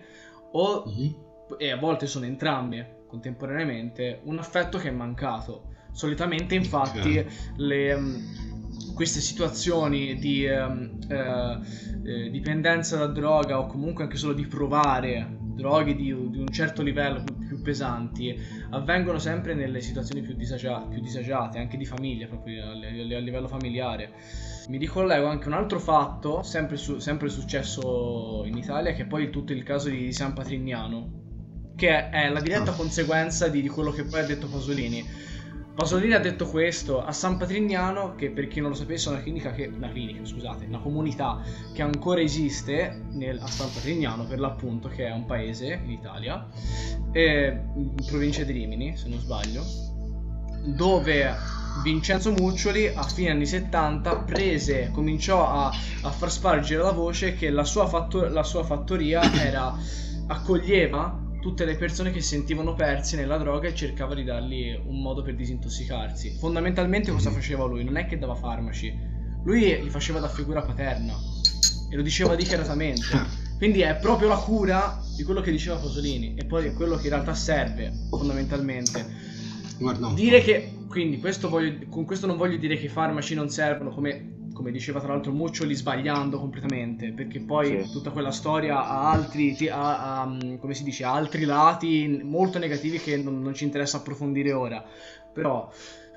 [0.53, 1.13] o, mm-hmm.
[1.59, 5.72] e a volte sono entrambi contemporaneamente, un affetto che è mancato.
[5.93, 7.25] Solitamente infatti
[7.57, 11.59] le, um, queste situazioni di um, eh,
[12.05, 16.83] eh, dipendenza da droga o comunque anche solo di provare droghe di, di un certo
[16.83, 18.37] livello più, più, pesanti
[18.71, 23.21] avvengono sempre nelle situazioni più, disagia- più disagiate, anche di famiglia, proprio a, a, a,
[23.21, 24.13] livello familiare.
[24.69, 29.31] Mi ricollego anche un altro fatto, sempre, su, sempre successo in Italia, che è poi
[29.31, 31.21] tutto il caso di San Patrignano,
[31.77, 32.75] che è la diretta ah.
[32.75, 35.31] conseguenza di, di quello che poi ha detto Pasolini
[35.75, 39.23] Pasolini ha detto questo a San Patrignano, che per chi non lo sapesse è una
[39.23, 41.41] clinica che, una clinica, scusate, una comunità
[41.73, 46.47] che ancora esiste nel, a San Patrignano per l'appunto, che è un paese in Italia,
[47.11, 49.65] eh, in provincia di Rimini, se non sbaglio,
[50.77, 51.35] dove
[51.83, 57.49] Vincenzo Muccioli a fine anni 70 prese, cominciò a, a far spargere la voce che
[57.49, 59.75] la sua, fattor- la sua fattoria era,
[60.27, 65.03] accoglieva tutte le persone che si sentivano persi nella droga e cercava di dargli un
[65.03, 66.37] modo per disintossicarsi.
[66.39, 67.35] Fondamentalmente cosa mhm.
[67.35, 67.83] faceva lui?
[67.83, 68.97] Non è che dava farmaci,
[69.43, 71.15] lui li faceva da figura paterna
[71.91, 73.41] e lo diceva dichiaratamente.
[73.59, 77.09] Quindi è proprio la cura di quello che diceva Pasolini e poi è quello che
[77.09, 79.05] in realtà serve fondamentalmente.
[79.79, 80.13] Guarda.
[80.15, 83.91] Dire che, quindi questo voglio, con questo non voglio dire che i farmaci non servono
[83.91, 87.91] come come diceva tra l'altro Muccioli, sbagliando completamente, perché poi sì.
[87.91, 92.59] tutta quella storia ha altri, ha, ha, mm, come si dice, ha altri lati molto
[92.59, 94.85] negativi che non, non ci interessa approfondire ora.
[95.33, 95.71] Però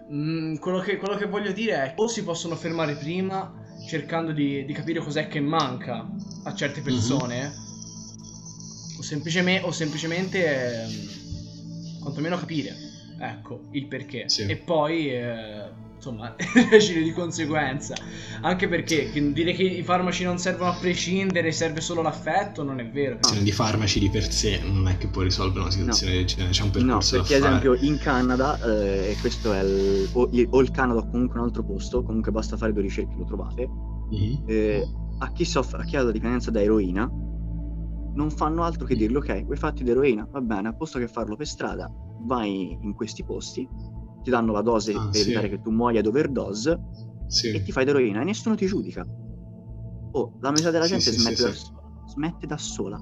[0.09, 4.31] mh, mm, quello, che, quello, che, voglio dire è o si possono fermare prima cercando
[4.31, 6.07] di, di capire cos'è che manca
[6.43, 6.85] a certe mhm.
[6.85, 8.97] persone, mm-hmm.
[8.97, 10.87] o, semplicemente, o semplicemente eh,
[12.01, 12.75] quantomeno capire,
[13.19, 14.29] ecco, il perché.
[14.29, 14.43] Sì.
[14.43, 15.09] E poi...
[15.09, 16.35] Eh, insomma,
[16.69, 17.95] reagire di conseguenza.
[18.41, 22.87] Anche perché dire che i farmaci non servono a prescindere, serve solo l'affetto, non è
[22.87, 23.17] vero.
[23.21, 26.17] La di farmaci di per sé non è che può risolvere una situazione no.
[26.19, 29.63] del genere, c'è un percorso no, perché ad esempio in Canada, eh, e questo è
[29.63, 33.15] il, o, o, il Canada o comunque un altro posto, comunque basta fare due ricerche
[33.17, 33.67] lo trovate,
[34.13, 34.35] mm-hmm.
[34.45, 34.87] eh,
[35.19, 37.09] a, chi soffre, a chi ha la dipendenza da eroina,
[38.15, 40.27] non fanno altro che dirgli ok, vuoi farti d'eroina?
[40.31, 41.91] Va bene, a posto che farlo per strada,
[42.21, 43.67] vai in questi posti,
[44.25, 45.21] ti danno la dose Ah, per sì.
[45.21, 46.79] evitare che tu muoia d'overdose
[47.27, 47.51] Sì.
[47.53, 49.07] e ti fai d'eroina e nessuno ti giudica.
[50.13, 52.99] Oh, la metà della gente smette, da sola, smette da sola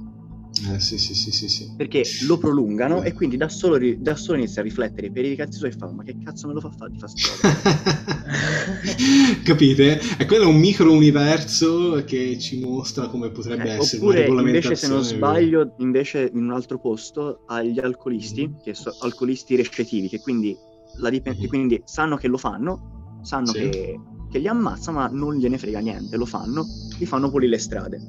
[0.73, 4.37] Eh, sì, sì, sì, sì, perché lo prolungano e quindi da solo, ri- da solo
[4.37, 6.69] inizia a riflettere per i cazzi suoi e fa ma che cazzo me lo fa
[6.71, 7.41] fare di fa sta roba?"
[9.43, 9.99] Capite?
[10.17, 14.41] E quello è un micro universo che ci mostra come potrebbe Eh, essere oppure una
[14.41, 20.07] invece se non sbaglio invece in un altro posto agli alcolisti che sono alcolisti recettivi
[20.07, 20.55] che quindi,
[20.97, 21.47] la dipende- Mhm.
[21.47, 23.59] quindi sanno che lo fanno sanno Sì.
[23.69, 26.65] che, che li ammazza ma non gliene frega niente lo fanno
[26.97, 27.99] li fanno pulire le strade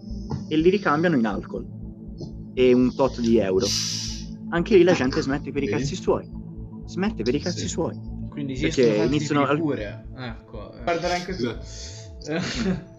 [0.49, 1.67] e li ricambiano in alcol
[2.55, 3.67] e un tot di euro
[4.51, 6.29] anche lì la gente smette per i cazzi suoi
[6.87, 7.69] smette per i cazzi Sì.
[7.69, 10.07] suoi Quindi Perché esistono tanti iniziano al- cure.
[10.17, 11.45] Ecco, guardare anche tu.
[11.45, 11.55] No,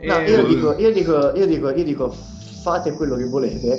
[0.00, 0.48] Eh, io vabbè.
[0.48, 3.78] dico, io dico, io dico, io dico, fate quello che volete,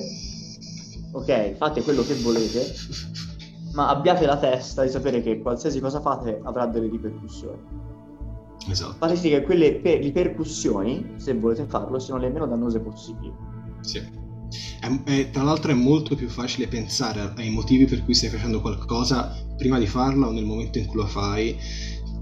[1.11, 1.55] ok?
[1.57, 2.73] Fate quello che volete,
[3.73, 7.81] ma abbiate la testa di sapere che qualsiasi cosa fate avrà delle ripercussioni.
[8.69, 8.95] Esatto.
[8.97, 13.33] Fate sì che quelle per- ripercussioni, se volete farlo, siano le meno dannose possibili.
[13.81, 14.01] Sì.
[14.79, 18.61] È- è- tra l'altro è molto più facile pensare ai motivi per cui stai facendo
[18.61, 21.57] qualcosa prima di farlo o nel momento in cui lo fai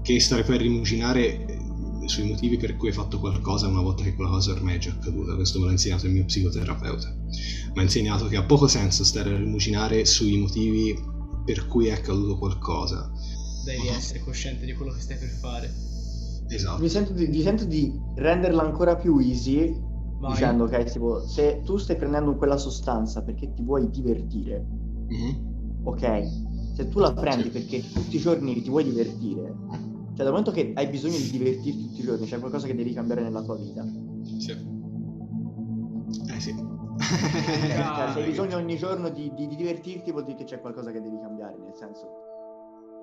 [0.02, 1.58] che stare poi a rimuginare eh,
[2.06, 4.90] sui motivi per cui hai fatto qualcosa una volta che quella cosa ormai è già
[4.90, 5.34] accaduta.
[5.34, 7.14] Questo me l'ha insegnato il mio psicoterapeuta.
[7.74, 10.94] Mi ha insegnato che ha poco senso stare a rimuginare sui motivi
[11.44, 13.10] per cui è accaduto qualcosa.
[13.64, 15.70] Devi essere cosciente di quello che stai per fare.
[16.48, 16.80] Esatto.
[16.82, 19.74] Mi sento di, mi sento di renderla ancora più easy
[20.18, 20.32] Vai.
[20.32, 24.66] dicendo ok, tipo, se tu stai prendendo quella sostanza perché ti vuoi divertire,
[25.08, 25.80] Mhm.
[25.84, 26.22] ok?
[26.74, 29.54] Se tu la prendi perché tutti i giorni ti vuoi divertire,
[30.14, 32.92] cioè dal momento che hai bisogno di divertirti tutti i giorni, c'è qualcosa che devi
[32.92, 33.84] cambiare nella tua vita.
[34.38, 34.50] Sì.
[36.28, 36.54] Eh sì.
[37.02, 40.90] Cioè, se hai bisogno ogni giorno di, di- di divertirti vuol dire che c'è qualcosa
[40.92, 42.08] che devi cambiare, nel senso...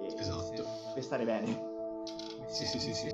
[0.01, 0.65] eh, Esatto.
[0.93, 1.67] Per stare bene.
[2.47, 3.13] Sì, sì, sì, sì.